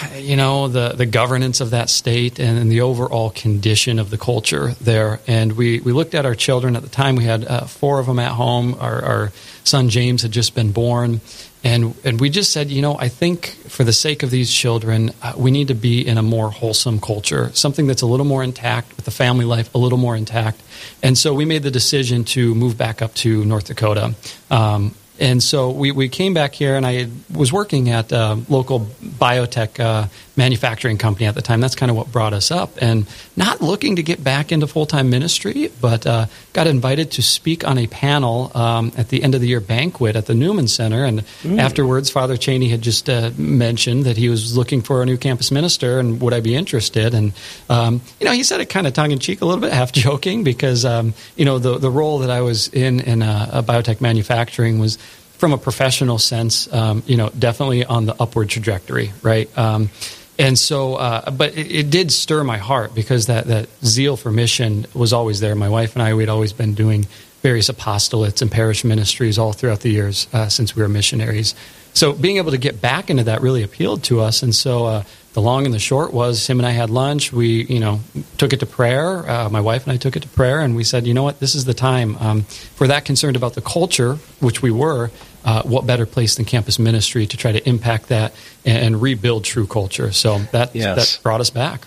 the 0.08 0.20
you 0.20 0.36
know 0.36 0.68
the 0.68 0.90
the 0.90 1.06
governance 1.06 1.60
of 1.60 1.70
that 1.70 1.90
state 1.90 2.38
and 2.38 2.70
the 2.70 2.80
overall 2.80 3.30
condition 3.30 3.98
of 3.98 4.10
the 4.10 4.18
culture 4.18 4.74
there. 4.80 5.20
And 5.26 5.52
we, 5.54 5.80
we 5.80 5.92
looked 5.92 6.14
at 6.14 6.24
our 6.24 6.34
children 6.34 6.76
at 6.76 6.82
the 6.82 6.88
time. 6.88 7.16
We 7.16 7.24
had 7.24 7.44
uh, 7.44 7.66
four 7.66 7.98
of 7.98 8.06
them 8.06 8.18
at 8.18 8.32
home. 8.32 8.76
Our, 8.78 9.02
our 9.02 9.32
son 9.64 9.88
James 9.88 10.22
had 10.22 10.30
just 10.30 10.54
been 10.54 10.72
born, 10.72 11.20
and 11.64 11.94
and 12.04 12.20
we 12.20 12.28
just 12.28 12.52
said, 12.52 12.70
you 12.70 12.82
know, 12.82 12.96
I 12.98 13.08
think 13.08 13.46
for 13.68 13.84
the 13.84 13.92
sake 13.92 14.22
of 14.22 14.30
these 14.30 14.52
children, 14.52 15.12
uh, 15.22 15.32
we 15.36 15.50
need 15.50 15.68
to 15.68 15.74
be 15.74 16.06
in 16.06 16.18
a 16.18 16.22
more 16.22 16.50
wholesome 16.50 17.00
culture, 17.00 17.50
something 17.54 17.86
that's 17.86 18.02
a 18.02 18.06
little 18.06 18.26
more 18.26 18.44
intact 18.44 18.94
with 18.96 19.06
the 19.06 19.10
family 19.10 19.46
life, 19.46 19.74
a 19.74 19.78
little 19.78 19.98
more 19.98 20.14
intact. 20.14 20.62
And 21.02 21.16
so 21.16 21.32
we 21.32 21.46
made 21.46 21.62
the 21.62 21.70
decision 21.70 22.24
to 22.24 22.54
move 22.54 22.76
back 22.76 23.00
up 23.00 23.14
to 23.14 23.44
North 23.46 23.64
Dakota. 23.64 24.14
Um, 24.50 24.94
and 25.18 25.40
so 25.40 25.70
we, 25.70 25.92
we 25.92 26.08
came 26.08 26.34
back 26.34 26.54
here, 26.54 26.74
and 26.74 26.84
I 26.84 27.08
was 27.32 27.52
working 27.52 27.88
at 27.88 28.10
a 28.10 28.34
local 28.48 28.80
biotech 28.80 29.78
uh, 29.78 30.08
manufacturing 30.36 30.98
company 30.98 31.26
at 31.26 31.36
the 31.36 31.42
time. 31.42 31.60
That's 31.60 31.76
kind 31.76 31.88
of 31.88 31.96
what 31.96 32.10
brought 32.10 32.32
us 32.32 32.50
up, 32.50 32.70
and 32.82 33.06
not 33.36 33.60
looking 33.60 33.96
to 33.96 34.02
get 34.02 34.24
back 34.24 34.50
into 34.50 34.66
full 34.66 34.86
time 34.86 35.10
ministry, 35.10 35.70
but 35.80 36.04
uh, 36.04 36.26
got 36.52 36.66
invited 36.66 37.12
to 37.12 37.22
speak 37.22 37.66
on 37.66 37.78
a 37.78 37.86
panel 37.86 38.50
um, 38.56 38.90
at 38.96 39.08
the 39.08 39.22
end 39.22 39.36
of 39.36 39.40
the 39.40 39.46
year 39.46 39.60
banquet 39.60 40.16
at 40.16 40.26
the 40.26 40.34
Newman 40.34 40.66
Center. 40.66 41.04
And 41.04 41.20
mm. 41.42 41.60
afterwards, 41.60 42.10
Father 42.10 42.36
Cheney 42.36 42.68
had 42.68 42.82
just 42.82 43.08
uh, 43.08 43.30
mentioned 43.36 44.04
that 44.04 44.16
he 44.16 44.28
was 44.28 44.56
looking 44.56 44.82
for 44.82 45.00
a 45.00 45.06
new 45.06 45.16
campus 45.16 45.52
minister, 45.52 46.00
and 46.00 46.20
would 46.20 46.34
I 46.34 46.40
be 46.40 46.56
interested? 46.56 47.14
And 47.14 47.32
um, 47.70 48.00
you 48.18 48.26
know, 48.26 48.32
he 48.32 48.42
said 48.42 48.60
it 48.60 48.66
kind 48.68 48.88
of 48.88 48.94
tongue 48.94 49.12
in 49.12 49.20
cheek, 49.20 49.42
a 49.42 49.44
little 49.44 49.60
bit, 49.60 49.72
half 49.84 49.92
joking, 49.92 50.42
because 50.42 50.84
um, 50.84 51.14
you 51.36 51.44
know 51.44 51.60
the 51.60 51.78
the 51.78 51.90
role 51.90 52.18
that 52.18 52.30
I 52.30 52.40
was 52.40 52.66
in 52.68 52.98
in 52.98 53.22
a 53.22 53.62
biotech 53.64 54.00
manufacturing 54.00 54.80
was 54.80 54.98
from 55.44 55.52
a 55.52 55.58
professional 55.58 56.18
sense, 56.18 56.72
um, 56.72 57.02
you 57.06 57.18
know, 57.18 57.28
definitely 57.28 57.84
on 57.84 58.06
the 58.06 58.16
upward 58.18 58.48
trajectory, 58.48 59.12
right? 59.20 59.46
Um, 59.58 59.90
and 60.38 60.58
so, 60.58 60.94
uh, 60.94 61.30
but 61.32 61.54
it, 61.54 61.70
it, 61.70 61.90
did 61.90 62.10
stir 62.10 62.42
my 62.44 62.56
heart 62.56 62.94
because 62.94 63.26
that, 63.26 63.48
that 63.48 63.68
zeal 63.84 64.16
for 64.16 64.32
mission 64.32 64.86
was 64.94 65.12
always 65.12 65.40
there. 65.40 65.54
My 65.54 65.68
wife 65.68 65.96
and 65.96 66.02
I, 66.02 66.14
we'd 66.14 66.30
always 66.30 66.54
been 66.54 66.72
doing 66.72 67.06
various 67.42 67.68
apostolates 67.68 68.40
and 68.40 68.50
parish 68.50 68.84
ministries 68.84 69.38
all 69.38 69.52
throughout 69.52 69.80
the 69.80 69.90
years 69.90 70.28
uh, 70.32 70.48
since 70.48 70.74
we 70.74 70.80
were 70.80 70.88
missionaries. 70.88 71.54
So 71.92 72.14
being 72.14 72.38
able 72.38 72.52
to 72.52 72.58
get 72.58 72.80
back 72.80 73.10
into 73.10 73.24
that 73.24 73.42
really 73.42 73.62
appealed 73.62 74.02
to 74.04 74.20
us. 74.20 74.42
And 74.42 74.54
so 74.54 74.86
uh, 74.86 75.04
the 75.34 75.42
long 75.42 75.66
and 75.66 75.74
the 75.74 75.78
short 75.78 76.14
was 76.14 76.46
him 76.46 76.58
and 76.58 76.66
I 76.66 76.70
had 76.70 76.90
lunch. 76.90 77.32
We, 77.32 77.64
you 77.64 77.80
know, 77.80 78.00
took 78.38 78.52
it 78.52 78.60
to 78.60 78.66
prayer. 78.66 79.28
Uh, 79.28 79.50
my 79.50 79.60
wife 79.60 79.84
and 79.84 79.92
I 79.92 79.96
took 79.96 80.16
it 80.16 80.22
to 80.22 80.28
prayer, 80.28 80.60
and 80.60 80.74
we 80.74 80.84
said, 80.84 81.06
you 81.06 81.12
know 81.12 81.22
what, 81.22 81.38
this 81.38 81.54
is 81.54 81.64
the 81.64 81.74
time. 81.74 82.16
Um, 82.16 82.38
if 82.48 82.80
we're 82.80 82.86
that 82.86 83.04
concerned 83.04 83.36
about 83.36 83.54
the 83.54 83.60
culture, 83.60 84.14
which 84.40 84.62
we 84.62 84.70
were, 84.70 85.10
uh, 85.44 85.62
what 85.62 85.86
better 85.86 86.06
place 86.06 86.36
than 86.36 86.44
campus 86.44 86.78
ministry 86.78 87.26
to 87.26 87.36
try 87.36 87.52
to 87.52 87.68
impact 87.68 88.08
that 88.08 88.34
and, 88.64 88.78
and 88.86 89.02
rebuild 89.02 89.44
true 89.44 89.66
culture? 89.66 90.12
So 90.12 90.38
that 90.52 90.74
yes. 90.74 91.16
that 91.16 91.22
brought 91.22 91.40
us 91.40 91.50
back. 91.50 91.86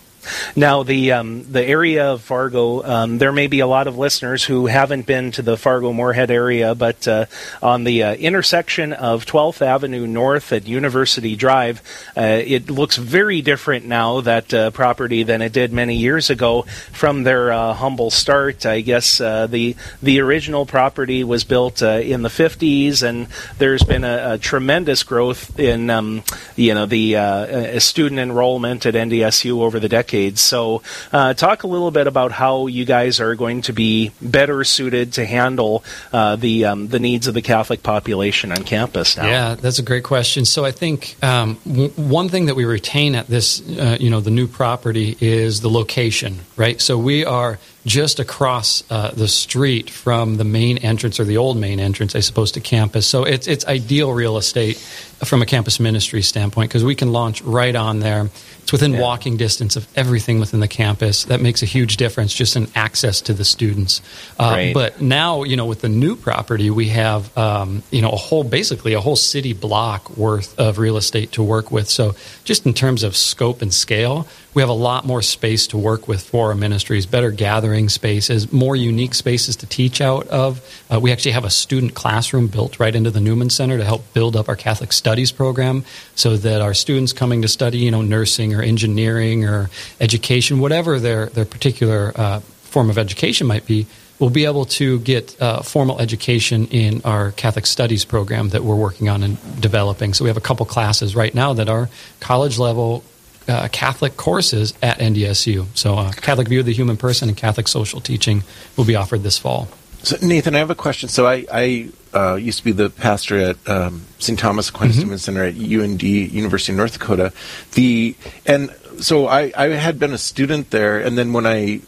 Now, 0.56 0.84
the 0.84 1.12
um, 1.14 1.52
the 1.52 1.64
area 1.64 2.12
of 2.12 2.22
Fargo, 2.22 2.84
um, 2.84 3.18
there 3.18 3.32
may 3.32 3.48
be 3.48 3.60
a 3.60 3.68
lot 3.68 3.88
of 3.88 3.98
listeners 3.98 4.44
who 4.44 4.66
haven't 4.66 5.06
been 5.06 5.32
to 5.32 5.42
the 5.42 5.58
Fargo 5.58 5.94
Moorhead 5.94 6.32
area, 6.32 6.76
but 6.76 7.08
uh, 7.08 7.26
on 7.62 7.84
the 7.84 8.04
uh, 8.04 8.16
intersection 8.16 8.94
of 8.94 9.26
12th 9.26 9.62
Avenue 9.62 10.08
North 10.08 10.52
at 10.52 10.68
University 10.68 11.36
Drive, 11.36 11.82
uh, 12.18 12.42
it 12.44 12.70
looks 12.70 12.98
very 12.98 13.42
different 13.42 13.86
now 13.86 14.22
that 14.22 14.54
uh, 14.54 14.72
property 14.72 15.24
than 15.24 15.42
it 15.42 15.54
did 15.54 15.72
many 15.72 15.96
years 15.96 16.30
ago. 16.30 16.64
From 16.92 17.24
their 17.24 17.52
uh, 17.52 17.74
humble 17.74 18.12
start, 18.12 18.66
I 18.66 18.82
guess 18.82 19.22
uh, 19.22 19.48
the 19.48 19.76
the 20.02 20.20
original 20.22 20.66
property 20.66 21.24
was 21.24 21.44
built 21.44 21.82
in 21.82 22.22
the 22.22 22.30
50s, 22.30 23.04
and 23.04 23.28
there's 23.58 23.84
been 23.84 24.04
a, 24.04 24.34
a 24.34 24.38
tremendous 24.38 25.04
growth 25.04 25.60
in 25.60 25.90
um, 25.90 26.24
you 26.56 26.74
know 26.74 26.86
the 26.86 27.80
student 27.80 28.20
enrollment 28.20 28.86
at 28.86 28.94
NDSU 28.94 29.62
over 29.62 29.80
the 29.80 29.90
decades 29.90 30.17
decades. 30.18 30.42
So, 30.42 30.82
uh, 31.12 31.34
talk 31.34 31.64
a 31.64 31.68
little 31.68 31.92
bit 31.92 32.08
about 32.08 32.32
how 32.32 32.68
you 32.68 32.86
guys 32.86 33.20
are 33.20 33.36
going 33.36 33.62
to 33.64 33.74
be 33.74 34.12
better 34.22 34.64
suited 34.64 35.14
to 35.14 35.26
handle 35.26 35.84
uh, 36.12 36.36
the 36.36 36.66
um, 36.66 36.88
the 36.88 37.00
needs 37.00 37.28
of 37.28 37.34
the 37.34 37.42
Catholic 37.42 37.84
population 37.84 38.52
on 38.52 38.64
campus 38.64 39.18
now. 39.18 39.28
Yeah, 39.28 39.56
that's 39.56 39.80
a 39.80 39.84
great 39.84 40.04
question. 40.04 40.46
So, 40.46 40.66
I 40.66 40.72
think 40.72 41.16
um, 41.24 41.58
w- 41.68 41.90
one 41.90 42.30
thing 42.30 42.48
that 42.48 42.56
we 42.56 42.66
retain 42.66 43.16
at 43.16 43.28
this, 43.28 43.62
uh, 43.62 43.98
you 44.00 44.10
know, 44.10 44.22
the 44.22 44.32
new 44.32 44.48
property 44.48 45.18
is 45.20 45.62
the 45.62 45.70
location, 45.70 46.40
right? 46.56 46.82
So, 46.82 46.98
we 46.98 47.26
are 47.26 47.60
just 47.88 48.20
across 48.20 48.84
uh, 48.92 49.12
the 49.12 49.28
street 49.30 49.90
from 49.90 50.36
the 50.36 50.44
main 50.44 50.78
entrance 50.80 51.20
or 51.20 51.24
the 51.24 51.38
old 51.38 51.58
main 51.58 51.80
entrance, 51.80 52.16
I 52.16 52.20
suppose, 52.20 52.52
to 52.52 52.60
campus. 52.60 53.08
So 53.08 53.24
it's 53.24 53.48
it's 53.48 53.66
ideal 53.66 54.12
real 54.12 54.38
estate 54.38 54.78
from 55.26 55.42
a 55.42 55.46
campus 55.46 55.80
ministry 55.80 56.22
standpoint 56.22 56.70
because 56.70 56.84
we 56.84 56.96
can 56.96 57.12
launch 57.12 57.42
right 57.42 57.76
on 57.76 58.00
there. 58.00 58.30
It's 58.62 58.72
within 58.72 58.94
yeah. 58.94 59.02
walking 59.02 59.38
distance 59.38 59.76
of 59.76 59.88
everything 59.96 60.40
within 60.40 60.60
the 60.60 60.68
campus. 60.68 61.24
That 61.26 61.42
makes 61.42 61.64
a 61.64 61.66
huge 61.66 61.98
difference 61.98 62.34
just 62.34 62.56
in 62.56 62.68
access 62.76 63.22
to 63.22 63.34
the 63.34 63.46
students. 63.46 64.02
Uh. 64.38 64.74
But 64.74 65.02
now, 65.02 65.44
you 65.44 65.56
know, 65.56 65.66
with 65.66 65.82
the 65.82 65.90
new 65.90 66.16
property, 66.16 66.70
we 66.70 66.90
have, 66.90 67.36
um, 67.38 67.82
you 67.92 68.02
know, 68.02 68.12
a 68.12 68.18
whole, 68.18 68.44
basically 68.44 68.94
a 68.94 69.00
whole 69.00 69.16
city 69.16 69.54
block 69.54 70.16
worth 70.18 70.58
of 70.60 70.78
real 70.78 70.98
estate 70.98 71.32
to 71.34 71.44
work 71.44 71.72
with. 71.72 71.88
So 71.88 72.16
just 72.44 72.66
in 72.66 72.74
terms 72.74 73.04
of 73.04 73.16
scope 73.16 73.62
and 73.62 73.74
scale, 73.74 74.28
we 74.54 74.62
have 74.62 74.70
a 74.70 74.74
lot 74.74 75.06
more 75.06 75.22
space 75.22 75.68
to 75.68 75.78
work 75.78 76.08
with 76.08 76.28
for 76.28 76.50
our 76.50 76.56
ministries, 76.56 77.06
better 77.06 77.32
gathering 77.32 77.90
spaces, 77.90 78.52
more 78.52 78.76
unique 78.76 79.14
spaces 79.14 79.56
to 79.58 79.68
teach 79.68 80.02
out 80.02 80.28
of. 80.28 80.62
Uh, 80.92 81.00
we 81.00 81.12
actually 81.12 81.32
have 81.32 81.46
a 81.46 81.50
student 81.50 81.94
classroom 81.94 82.48
built 82.48 82.80
right 82.80 82.96
into 82.96 83.12
the 83.12 83.22
Newman 83.22 83.50
Center 83.50 83.78
to 83.78 83.86
help 83.86 84.14
build 84.14 84.36
up 84.36 84.50
our 84.50 84.56
Catholic 84.56 84.92
Studies 84.92 85.07
program 85.36 85.84
so 86.16 86.38
that 86.38 86.62
our 86.62 86.74
students 86.74 87.14
coming 87.14 87.42
to 87.42 87.48
study, 87.48 87.78
you 87.78 87.92
know, 87.92 88.02
nursing 88.02 88.54
or 88.54 88.62
engineering 88.62 89.46
or 89.46 89.70
education, 90.02 90.60
whatever 90.60 91.00
their, 91.00 91.28
their 91.28 91.46
particular 91.46 92.12
uh, 92.16 92.40
form 92.40 92.90
of 92.90 92.98
education 92.98 93.48
might 93.48 93.66
be, 93.66 93.88
will 94.20 94.30
be 94.30 94.46
able 94.46 94.66
to 94.66 95.00
get 95.00 95.40
uh, 95.42 95.62
formal 95.62 96.00
education 96.00 96.68
in 96.68 97.02
our 97.06 97.32
Catholic 97.32 97.66
Studies 97.66 98.04
program 98.04 98.50
that 98.50 98.64
we're 98.64 98.76
working 98.76 99.10
on 99.10 99.24
and 99.24 99.38
developing. 99.62 100.14
So 100.14 100.26
we 100.26 100.30
have 100.30 100.38
a 100.38 100.42
couple 100.42 100.66
classes 100.66 101.16
right 101.16 101.34
now 101.34 101.54
that 101.54 101.70
are 101.70 101.90
college 102.20 102.58
level 102.58 103.04
uh, 103.48 103.70
Catholic 103.72 104.18
courses 104.18 104.74
at 104.82 105.00
NDSU. 105.00 105.68
So, 105.74 105.96
uh, 105.96 106.12
Catholic 106.12 106.50
View 106.50 106.60
of 106.60 106.66
the 106.66 106.74
Human 106.74 106.98
Person 106.98 107.30
and 107.30 107.38
Catholic 107.38 107.68
Social 107.70 108.02
Teaching 108.02 108.44
will 108.76 108.84
be 108.84 108.96
offered 108.96 109.24
this 109.24 109.38
fall. 109.38 109.70
So, 110.04 110.18
Nathan, 110.22 110.56
I 110.56 110.60
have 110.60 110.70
a 110.70 110.76
question. 110.76 111.10
So, 111.10 111.28
I, 111.28 111.46
I 111.52 111.90
uh, 112.14 112.36
used 112.36 112.60
to 112.60 112.64
be 112.64 112.72
the 112.72 112.90
pastor 112.90 113.38
at 113.38 113.70
um, 113.70 114.02
St. 114.20 114.38
Thomas 114.40 114.70
Aquinas 114.70 114.98
mm-hmm. 114.98 115.16
Center 115.18 115.44
at 115.44 115.56
UND, 115.56 116.02
University 116.02 116.72
of 116.72 116.78
North 116.78 116.94
Dakota. 116.94 117.32
The 117.74 118.16
and 118.46 118.74
so 119.00 119.28
I, 119.28 119.52
I 119.56 119.68
had 119.70 120.00
been 120.00 120.14
a 120.14 120.18
student 120.18 120.72
there, 120.72 121.00
and 121.00 121.18
then 121.18 121.34
when 121.34 121.46
I, 121.46 121.82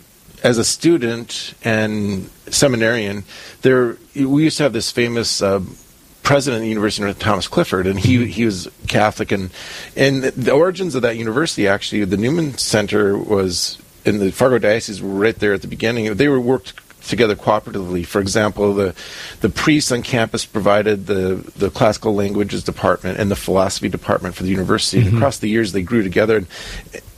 as 0.43 0.57
a 0.57 0.63
student 0.63 1.53
and 1.63 2.29
seminarian, 2.49 3.23
there 3.61 3.97
we 4.15 4.43
used 4.43 4.57
to 4.57 4.63
have 4.63 4.73
this 4.73 4.91
famous 4.91 5.41
uh, 5.41 5.61
president 6.21 6.59
of 6.59 6.63
the 6.63 6.69
University 6.69 7.09
of 7.09 7.17
Thomas 7.17 7.47
Clifford, 7.47 7.87
and 7.87 7.99
he 7.99 8.27
he 8.27 8.45
was 8.45 8.67
Catholic, 8.87 9.31
and 9.31 9.49
and 9.95 10.23
the 10.23 10.51
origins 10.51 10.95
of 10.95 11.01
that 11.01 11.17
university 11.17 11.67
actually, 11.67 12.05
the 12.05 12.17
Newman 12.17 12.57
Center 12.57 13.17
was 13.17 13.77
in 14.05 14.19
the 14.19 14.31
Fargo 14.31 14.59
diocese 14.59 15.01
right 15.01 15.35
there 15.35 15.53
at 15.53 15.61
the 15.61 15.67
beginning. 15.67 16.13
They 16.15 16.27
were 16.27 16.39
worked 16.39 16.73
together 17.07 17.35
cooperatively. 17.35 18.05
For 18.05 18.21
example, 18.21 18.73
the 18.73 18.95
the 19.41 19.49
priests 19.49 19.91
on 19.91 20.03
campus 20.03 20.45
provided 20.45 21.07
the 21.07 21.35
the 21.55 21.69
classical 21.69 22.15
languages 22.15 22.63
department 22.63 23.19
and 23.19 23.29
the 23.29 23.35
philosophy 23.35 23.89
department 23.89 24.35
for 24.35 24.43
the 24.43 24.49
university. 24.49 24.99
Mm-hmm. 24.99 25.09
And 25.09 25.17
across 25.17 25.39
the 25.39 25.49
years, 25.49 25.71
they 25.71 25.81
grew 25.81 26.03
together. 26.03 26.37
And, 26.37 26.47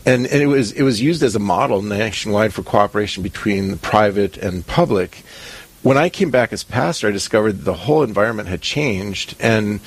and, 0.04 0.26
and 0.26 0.42
it 0.42 0.48
was 0.48 0.72
it 0.72 0.84
was 0.84 1.02
used 1.02 1.24
as 1.24 1.36
a 1.36 1.40
model 1.40 1.82
nationwide 1.82 2.54
for 2.54 2.64
cooperation 2.64 3.22
between 3.24 3.72
the 3.72 3.78
private 3.78 4.38
and 4.38 4.66
public 4.66 5.24
when 5.84 5.98
I 5.98 6.10
came 6.10 6.30
back 6.30 6.54
as 6.54 6.64
pastor, 6.64 7.08
I 7.08 7.12
discovered 7.12 7.64
the 7.64 7.74
whole 7.74 8.04
environment 8.04 8.48
had 8.48 8.62
changed, 8.62 9.36
and 9.40 9.80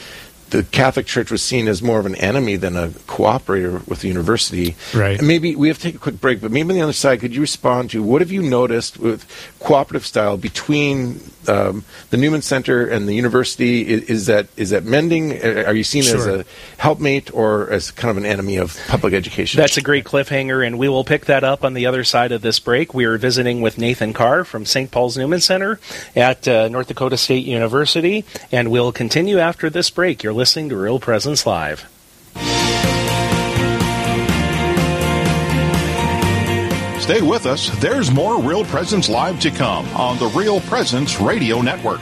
the 0.54 0.62
Catholic 0.62 1.06
Church 1.06 1.32
was 1.32 1.42
seen 1.42 1.66
as 1.66 1.82
more 1.82 1.98
of 1.98 2.06
an 2.06 2.14
enemy 2.14 2.54
than 2.54 2.76
a 2.76 2.88
cooperator 2.88 3.84
with 3.88 4.02
the 4.02 4.08
university. 4.08 4.76
Right. 4.94 5.18
And 5.18 5.26
maybe 5.26 5.56
we 5.56 5.66
have 5.66 5.78
to 5.78 5.82
take 5.82 5.96
a 5.96 5.98
quick 5.98 6.20
break, 6.20 6.40
but 6.40 6.52
maybe 6.52 6.70
on 6.70 6.76
the 6.76 6.82
other 6.82 6.92
side, 6.92 7.18
could 7.18 7.34
you 7.34 7.40
respond 7.40 7.90
to 7.90 8.04
what 8.04 8.20
have 8.20 8.30
you 8.30 8.40
noticed 8.40 8.98
with 8.98 9.26
cooperative 9.58 10.06
style 10.06 10.36
between 10.36 11.20
um, 11.48 11.84
the 12.10 12.16
Newman 12.16 12.42
Center 12.42 12.86
and 12.86 13.08
the 13.08 13.14
university? 13.14 13.86
Is, 13.86 14.02
is, 14.02 14.26
that 14.26 14.48
is 14.56 14.70
that 14.70 14.84
mending? 14.84 15.42
Are 15.42 15.74
you 15.74 15.84
seen 15.84 16.02
sure. 16.02 16.16
as 16.16 16.26
a 16.26 16.44
helpmate 16.78 17.32
or 17.32 17.70
as 17.70 17.90
kind 17.90 18.10
of 18.10 18.16
an 18.16 18.26
enemy 18.26 18.56
of 18.56 18.78
public 18.88 19.14
education? 19.14 19.58
That's 19.58 19.76
a 19.76 19.82
great 19.82 20.04
cliffhanger, 20.04 20.66
and 20.66 20.78
we 20.78 20.88
will 20.88 21.04
pick 21.04 21.26
that 21.26 21.44
up 21.44 21.64
on 21.64 21.74
the 21.74 21.86
other 21.86 22.04
side 22.04 22.32
of 22.32 22.42
this 22.42 22.60
break. 22.60 22.94
We 22.94 23.04
are 23.04 23.18
visiting 23.18 23.60
with 23.60 23.78
Nathan 23.78 24.12
Carr 24.12 24.44
from 24.44 24.64
St. 24.64 24.90
Paul's 24.90 25.16
Newman 25.16 25.40
Center 25.40 25.78
at 26.14 26.46
uh, 26.48 26.68
North 26.68 26.88
Dakota 26.88 27.16
State 27.16 27.46
University, 27.46 28.24
and 28.50 28.70
we'll 28.70 28.92
continue 28.92 29.38
after 29.38 29.70
this 29.70 29.90
break. 29.90 30.22
You're 30.22 30.32
listening 30.32 30.68
to 30.70 30.76
Real 30.76 31.00
Presence 31.00 31.46
Live. 31.46 31.88
Stay 37.04 37.20
with 37.20 37.44
us. 37.44 37.68
There's 37.80 38.10
more 38.10 38.40
Real 38.40 38.64
Presence 38.64 39.10
Live 39.10 39.38
to 39.40 39.50
come 39.50 39.86
on 39.88 40.18
the 40.18 40.28
Real 40.28 40.62
Presence 40.62 41.20
Radio 41.20 41.60
Network. 41.60 42.00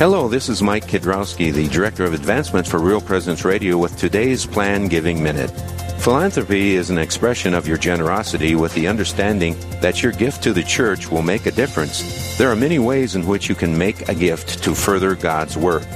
Hello, 0.00 0.26
this 0.26 0.48
is 0.48 0.64
Mike 0.64 0.88
Kidrowski, 0.88 1.52
the 1.52 1.68
Director 1.68 2.02
of 2.02 2.12
Advancements 2.12 2.68
for 2.68 2.80
Real 2.80 3.00
Presence 3.00 3.44
Radio 3.44 3.78
with 3.78 3.96
today's 3.96 4.44
Plan 4.44 4.88
Giving 4.88 5.22
Minute. 5.22 5.52
Philanthropy 6.00 6.74
is 6.74 6.90
an 6.90 6.98
expression 6.98 7.54
of 7.54 7.68
your 7.68 7.78
generosity 7.78 8.56
with 8.56 8.74
the 8.74 8.88
understanding 8.88 9.54
that 9.80 10.02
your 10.02 10.10
gift 10.10 10.42
to 10.42 10.52
the 10.52 10.64
church 10.64 11.08
will 11.08 11.22
make 11.22 11.46
a 11.46 11.52
difference. 11.52 12.36
There 12.36 12.50
are 12.50 12.56
many 12.56 12.80
ways 12.80 13.14
in 13.14 13.28
which 13.28 13.48
you 13.48 13.54
can 13.54 13.78
make 13.78 14.08
a 14.08 14.14
gift 14.14 14.64
to 14.64 14.74
further 14.74 15.14
God's 15.14 15.56
work. 15.56 15.86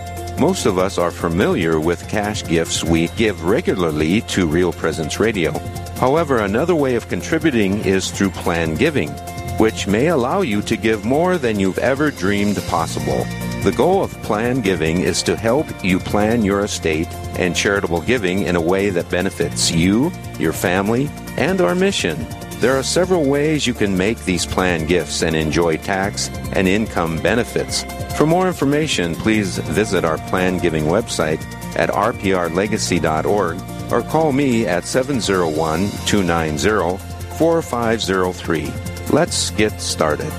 Most 0.40 0.64
of 0.64 0.78
us 0.78 0.97
are 0.97 1.11
familiar 1.11 1.78
with 1.78 2.09
cash 2.09 2.42
gifts 2.42 2.82
we 2.82 3.09
give 3.09 3.44
regularly 3.44 4.23
to 4.23 4.47
Real 4.47 4.73
Presence 4.73 5.20
Radio. 5.20 5.52
However, 5.99 6.38
another 6.38 6.75
way 6.75 6.94
of 6.94 7.11
contributing 7.11 7.85
is 7.85 8.11
through 8.11 8.30
plan 8.30 8.75
giving, 8.75 9.11
which 9.59 9.87
may 9.87 10.06
allow 10.06 10.40
you 10.40 10.62
to 10.62 10.78
give 10.78 11.04
more 11.04 11.37
than 11.37 11.61
you've 11.61 11.76
ever 11.76 12.11
dreamed 12.11 12.56
possible. 12.68 13.26
The 13.64 13.75
goal 13.76 14.02
of 14.02 14.12
plan 14.23 14.62
giving 14.62 15.02
is 15.02 15.23
to 15.25 15.37
help 15.37 15.66
you 15.85 15.99
plan 15.99 16.42
your 16.42 16.64
estate 16.64 17.12
and 17.38 17.54
charitable 17.54 18.00
giving 18.00 18.44
in 18.44 18.56
a 18.56 18.62
way 18.62 18.88
that 18.88 19.11
benefits 19.11 19.70
you, 19.70 20.11
your 20.38 20.54
family, 20.54 21.11
and 21.37 21.61
our 21.61 21.75
mission. 21.75 22.16
There 22.61 22.76
are 22.76 22.83
several 22.83 23.25
ways 23.25 23.67
you 23.67 23.73
can 23.73 23.97
make 23.97 24.23
these 24.26 24.45
plan 24.45 24.87
gifts 24.87 25.23
and 25.23 25.35
enjoy 25.35 25.79
tax 25.79 26.29
and 26.52 26.69
income 26.69 27.17
benefits. 27.23 27.85
For 28.19 28.26
more 28.26 28.47
information, 28.47 29.14
please 29.14 29.57
visit 29.57 30.05
our 30.05 30.19
plan 30.29 30.59
giving 30.59 30.85
website 30.85 31.43
at 31.75 31.88
rprlegacy.org 31.88 33.90
or 33.90 34.02
call 34.11 34.33
me 34.33 34.67
at 34.67 34.85
701 34.85 35.88
290 36.05 37.02
4503. 37.38 38.71
Let's 39.11 39.50
get 39.52 39.81
started. 39.81 40.31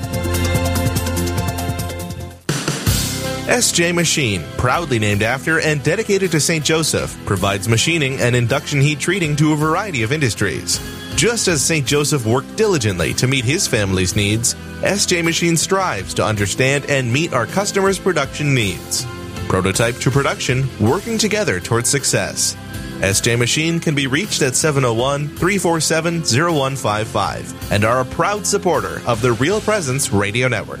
SJ 3.48 3.92
Machine, 3.92 4.44
proudly 4.56 5.00
named 5.00 5.24
after 5.24 5.60
and 5.60 5.82
dedicated 5.82 6.30
to 6.30 6.38
St. 6.38 6.64
Joseph, 6.64 7.18
provides 7.26 7.68
machining 7.68 8.20
and 8.20 8.36
induction 8.36 8.80
heat 8.80 9.00
treating 9.00 9.34
to 9.36 9.52
a 9.52 9.56
variety 9.56 10.04
of 10.04 10.12
industries. 10.12 10.78
Just 11.22 11.46
as 11.46 11.62
St. 11.62 11.86
Joseph 11.86 12.26
worked 12.26 12.56
diligently 12.56 13.14
to 13.14 13.28
meet 13.28 13.44
his 13.44 13.68
family's 13.68 14.16
needs, 14.16 14.54
SJ 14.82 15.22
Machine 15.22 15.56
strives 15.56 16.14
to 16.14 16.24
understand 16.24 16.84
and 16.86 17.12
meet 17.12 17.32
our 17.32 17.46
customers' 17.46 17.96
production 17.96 18.52
needs. 18.52 19.06
Prototype 19.46 19.94
to 19.98 20.10
production, 20.10 20.68
working 20.80 21.18
together 21.18 21.60
towards 21.60 21.88
success. 21.88 22.56
SJ 22.98 23.38
Machine 23.38 23.78
can 23.78 23.94
be 23.94 24.08
reached 24.08 24.42
at 24.42 24.56
701 24.56 25.28
347 25.28 26.22
0155 26.22 27.70
and 27.70 27.84
are 27.84 28.00
a 28.00 28.04
proud 28.04 28.44
supporter 28.44 29.00
of 29.06 29.22
the 29.22 29.34
Real 29.34 29.60
Presence 29.60 30.12
Radio 30.12 30.48
Network. 30.48 30.80